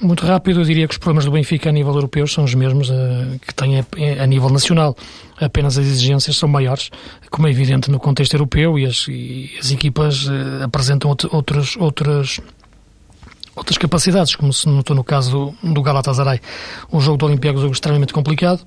muito 0.02 0.26
rápido, 0.26 0.62
eu 0.62 0.64
diria 0.64 0.88
que 0.88 0.94
os 0.94 0.98
problemas 0.98 1.26
do 1.26 1.32
Benfica 1.32 1.70
a 1.70 1.72
nível 1.72 1.94
europeu 1.94 2.26
são 2.26 2.44
os 2.44 2.56
mesmos 2.56 2.90
uh, 2.90 3.40
que 3.46 3.54
tem 3.54 3.80
a, 3.80 3.86
a, 4.24 4.26
nível 4.26 4.50
nacional. 4.50 4.96
Apenas 5.40 5.78
as 5.78 5.86
exigências 5.86 6.38
são 6.38 6.50
maiores, 6.50 6.90
como 7.30 7.48
é 7.48 7.52
evidente 7.52 7.92
no 7.92 8.00
contexto 8.00 8.34
europeu, 8.34 8.80
e 8.80 8.86
as, 8.86 9.08
e 9.08 9.52
as 9.60 9.72
equipas 9.72 10.28
uh, 10.28 10.64
apresentam 10.64 11.16
outros, 11.32 11.78
outros 11.78 12.40
outras 13.56 13.78
capacidades, 13.78 14.36
como 14.36 14.54
se 14.54 14.68
notou 14.68 14.96
no 14.96 15.04
caso 15.04 15.54
do, 15.62 15.74
do 15.74 15.82
Galatasaray. 15.82 16.40
O 16.92 17.00
jogo 17.02 17.18
do 17.18 17.26
Olympiacos 17.26 17.60
é 17.60 17.60
um 17.60 17.64
jogo 17.64 17.74
extremamente 17.74 18.14
complicado, 18.14 18.62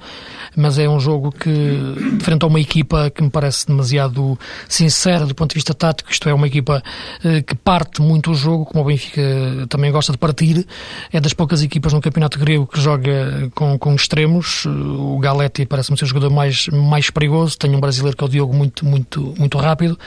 mas 0.57 0.79
é 0.79 0.89
um 0.89 1.01
jogo 1.01 1.33
que, 1.33 2.21
frente 2.21 2.43
a 2.45 2.47
uma 2.47 2.61
equipa 2.61 3.11
que 3.11 3.23
me 3.23 3.31
parece 3.31 3.67
demasiado 3.67 4.39
sincera 4.69 5.27
do 5.27 5.35
ponto 5.35 5.51
de 5.51 5.55
vista 5.55 5.73
tático, 5.73 6.11
isto 6.11 6.29
é, 6.29 6.35
uma 6.35 6.47
equipa 6.47 6.83
eh, 7.25 7.43
que 7.43 7.55
parte 7.55 8.03
muito 8.03 8.31
o 8.31 8.35
jogo, 8.35 8.65
como 8.67 8.83
o 8.83 8.87
Benfica 8.87 9.23
também 9.69 9.91
gosta 9.91 10.13
de 10.13 10.19
partir, 10.19 10.67
é 11.13 11.21
das 11.21 11.33
poucas 11.33 11.63
equipas 11.63 11.93
no 11.93 12.01
campeonato 12.01 12.39
grego 12.39 12.67
que 12.67 12.81
joga 12.81 13.51
com, 13.55 13.79
com 13.79 13.95
extremos. 13.95 14.67
O 14.67 15.19
Galetti 15.19 15.65
parece-me 15.65 15.97
ser 15.97 16.05
o 16.05 16.09
jogador 16.09 16.31
mais, 16.31 16.69
mais 16.69 17.11
perigoso, 17.11 17.57
tem 17.59 17.75
um 17.75 17.81
brasileiro 17.81 18.17
que 18.17 18.23
é 18.23 18.27
o 18.27 18.31
Diogo 18.31 18.55
muito, 18.55 18.85
muito, 18.85 19.35
muito 19.39 19.59
rápido. 19.59 19.99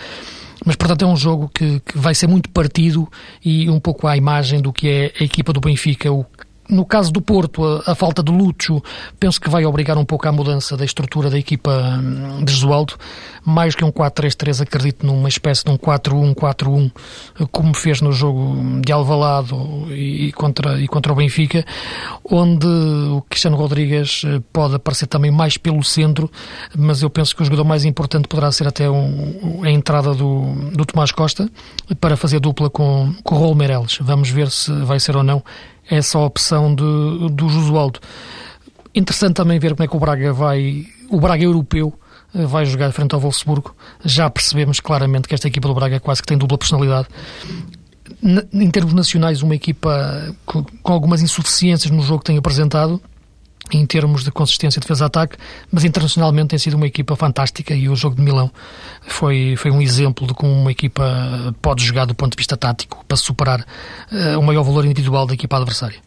Mas, 0.65 0.75
portanto, 0.75 1.03
é 1.03 1.07
um 1.07 1.15
jogo 1.15 1.49
que, 1.53 1.79
que 1.81 1.97
vai 1.97 2.15
ser 2.15 2.27
muito 2.27 2.49
partido 2.49 3.07
e 3.43 3.69
um 3.69 3.79
pouco 3.79 4.07
à 4.07 4.17
imagem 4.17 4.61
do 4.61 4.73
que 4.73 4.89
é 4.89 5.13
a 5.19 5.23
equipa 5.23 5.53
do 5.53 5.59
Benfica, 5.59 6.11
o 6.11 6.25
no 6.69 6.85
caso 6.85 7.11
do 7.11 7.21
Porto, 7.21 7.63
a, 7.63 7.91
a, 7.91 7.95
falta 7.95 8.21
de 8.21 8.31
Lúcio 8.31 8.83
penso 9.19 9.39
que 9.39 9.49
vai 9.49 9.65
obrigar 9.65 9.97
um 9.97 10.05
pouco 10.05 10.27
à 10.27 10.31
mudança 10.31 10.75
da 10.75 10.83
estrutura 10.83 11.29
da 11.29 11.37
equipa 11.37 11.71
hum, 11.71 12.43
de 12.43 12.51
Jesualdo. 12.51 12.95
Mais 13.45 13.75
que 13.75 13.85
um 13.85 13.91
4-3-3, 13.91 14.61
acredito 14.61 15.05
numa 15.05 15.29
espécie 15.29 15.63
de 15.63 15.71
um 15.71 15.77
4-1-4-1, 15.77 16.91
como 17.49 17.73
fez 17.73 18.01
no 18.01 18.11
jogo 18.11 18.81
de 18.81 18.91
Alvalado 18.91 19.87
e 19.93 20.33
contra, 20.33 20.81
e 20.81 20.87
contra 20.87 21.13
o 21.13 21.15
Benfica, 21.15 21.65
onde 22.23 22.67
o 22.67 23.23
Cristiano 23.29 23.55
Rodrigues 23.55 24.23
eh, 24.25 24.41
pode 24.51 24.75
aparecer 24.75 25.07
também 25.07 25.31
mais 25.31 25.57
pelo 25.57 25.81
centro, 25.81 26.29
mas 26.77 27.01
eu 27.01 27.09
penso 27.09 27.33
que 27.35 27.41
o 27.41 27.45
jogador 27.45 27.63
mais 27.63 27.85
importante 27.85 28.27
poderá 28.27 28.51
ser 28.51 28.67
até 28.67 28.89
um, 28.89 29.61
a 29.63 29.71
entrada 29.71 30.13
do, 30.13 30.53
do 30.73 30.85
Tomás 30.85 31.11
Costa 31.11 31.49
para 32.01 32.17
fazer 32.17 32.41
dupla 32.41 32.69
com, 32.69 33.13
com 33.23 33.35
o 33.35 33.37
Rol 33.37 33.55
Meirelles. 33.55 33.97
Vamos 34.01 34.29
ver 34.29 34.51
se 34.51 34.71
vai 34.83 34.99
ser 34.99 35.15
ou 35.15 35.23
não 35.23 35.41
essa 35.89 36.19
opção 36.19 36.73
de, 36.73 36.83
do 37.31 37.49
Josualdo. 37.49 37.99
Interessante 38.93 39.35
também 39.35 39.59
ver 39.59 39.75
como 39.75 39.83
é 39.83 39.87
que 39.87 39.95
o 39.95 39.99
Braga 39.99 40.33
vai, 40.33 40.85
o 41.09 41.19
Braga 41.19 41.43
europeu, 41.43 41.93
eh, 42.33 42.45
vai 42.45 42.65
jogar 42.65 42.91
frente 42.91 43.13
ao 43.13 43.21
Wolfsburgo. 43.21 43.75
Já 44.03 44.29
percebemos 44.29 44.79
claramente 44.79 45.27
que 45.27 45.35
esta 45.35 45.47
equipa 45.47 45.67
do 45.67 45.73
Braga 45.73 45.99
quase 45.99 46.21
que 46.21 46.27
tem 46.27 46.37
dupla 46.37 46.57
personalidade. 46.57 47.07
Em 48.53 48.71
termos 48.71 48.93
nacionais, 48.93 49.41
uma 49.41 49.55
equipa 49.55 50.35
com 50.45 50.93
algumas 50.93 51.21
insuficiências 51.21 51.91
no 51.91 52.01
jogo 52.01 52.19
que 52.19 52.25
tem 52.25 52.37
apresentado, 52.37 53.01
em 53.75 53.85
termos 53.85 54.23
de 54.23 54.31
consistência 54.31 54.79
de 54.79 54.85
defesa-ataque, 54.85 55.37
mas 55.71 55.83
internacionalmente 55.83 56.49
tem 56.49 56.59
sido 56.59 56.75
uma 56.75 56.87
equipa 56.87 57.15
fantástica 57.15 57.73
e 57.73 57.89
o 57.89 57.95
jogo 57.95 58.15
de 58.15 58.21
Milão 58.21 58.51
foi, 59.01 59.55
foi 59.57 59.71
um 59.71 59.81
exemplo 59.81 60.27
de 60.27 60.33
como 60.33 60.53
uma 60.53 60.71
equipa 60.71 61.53
pode 61.61 61.83
jogar 61.83 62.05
do 62.05 62.15
ponto 62.15 62.31
de 62.31 62.37
vista 62.37 62.55
tático 62.55 63.03
para 63.07 63.17
superar 63.17 63.61
uh, 63.61 64.39
o 64.39 64.43
maior 64.43 64.63
valor 64.63 64.85
individual 64.85 65.25
da 65.25 65.33
equipa 65.33 65.57
adversária. 65.57 66.06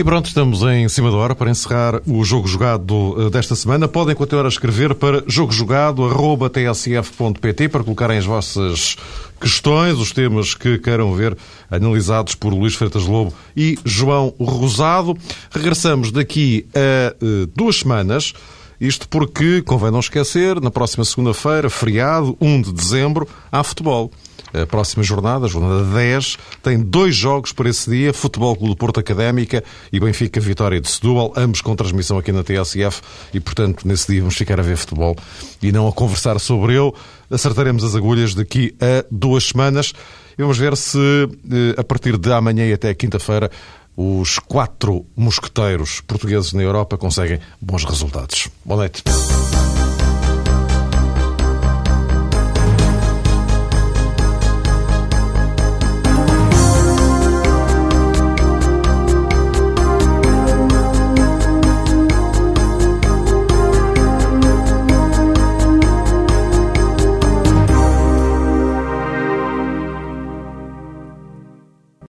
E 0.00 0.02
pronto, 0.02 0.26
estamos 0.28 0.62
em 0.62 0.88
cima 0.88 1.10
da 1.10 1.18
hora 1.18 1.34
para 1.34 1.50
encerrar 1.50 2.00
o 2.06 2.24
jogo 2.24 2.48
jogado 2.48 3.16
eh, 3.18 3.28
desta 3.28 3.54
semana. 3.54 3.86
Podem 3.86 4.14
continuar 4.14 4.46
a 4.46 4.48
escrever 4.48 4.94
para 4.94 5.22
jogojogado.tsf.pt 5.26 7.68
para 7.68 7.84
colocarem 7.84 8.16
as 8.16 8.24
vossas 8.24 8.96
questões, 9.38 9.98
os 9.98 10.10
temas 10.10 10.54
que 10.54 10.78
queiram 10.78 11.14
ver 11.14 11.36
analisados 11.70 12.34
por 12.34 12.54
Luís 12.54 12.74
Freitas 12.74 13.04
Lobo 13.04 13.34
e 13.54 13.78
João 13.84 14.32
Rosado. 14.40 15.14
Regressamos 15.50 16.10
daqui 16.10 16.66
a 16.74 17.14
uh, 17.22 17.46
duas 17.54 17.80
semanas. 17.80 18.32
Isto 18.80 19.06
porque, 19.06 19.60
convém 19.60 19.90
não 19.90 20.00
esquecer, 20.00 20.62
na 20.62 20.70
próxima 20.70 21.04
segunda-feira, 21.04 21.68
feriado, 21.68 22.34
1 22.40 22.62
de 22.62 22.72
dezembro, 22.72 23.28
há 23.52 23.62
futebol. 23.62 24.10
A 24.52 24.66
próxima 24.66 25.02
jornada, 25.02 25.46
a 25.46 25.48
jornada 25.48 25.84
10, 25.84 26.38
tem 26.62 26.78
dois 26.78 27.14
jogos 27.14 27.52
para 27.52 27.68
esse 27.68 27.88
dia: 27.88 28.12
Futebol 28.12 28.56
Clube 28.56 28.74
do 28.74 28.76
Porto 28.76 29.00
Académica 29.00 29.62
e 29.92 30.00
Benfica 30.00 30.40
Vitória 30.40 30.80
de 30.80 30.88
Setúbal, 30.88 31.32
ambos 31.36 31.60
com 31.60 31.74
transmissão 31.76 32.18
aqui 32.18 32.32
na 32.32 32.42
TSF. 32.42 33.00
E, 33.32 33.40
portanto, 33.40 33.86
nesse 33.86 34.10
dia 34.10 34.20
vamos 34.20 34.36
ficar 34.36 34.58
a 34.58 34.62
ver 34.62 34.76
futebol 34.76 35.16
e 35.62 35.70
não 35.70 35.86
a 35.86 35.92
conversar 35.92 36.38
sobre 36.40 36.74
ele. 36.74 36.92
Acertaremos 37.30 37.84
as 37.84 37.94
agulhas 37.94 38.34
daqui 38.34 38.74
a 38.80 39.04
duas 39.10 39.44
semanas 39.44 39.92
e 40.36 40.42
vamos 40.42 40.58
ver 40.58 40.76
se, 40.76 40.98
eh, 40.98 41.78
a 41.78 41.84
partir 41.84 42.16
de 42.16 42.32
amanhã 42.32 42.66
e 42.66 42.72
até 42.72 42.92
quinta-feira, 42.94 43.50
os 43.96 44.38
quatro 44.38 45.04
mosqueteiros 45.14 46.00
portugueses 46.00 46.52
na 46.54 46.62
Europa 46.62 46.96
conseguem 46.96 47.38
bons 47.60 47.84
resultados. 47.84 48.48
Boa 48.64 48.78
noite. 48.78 49.02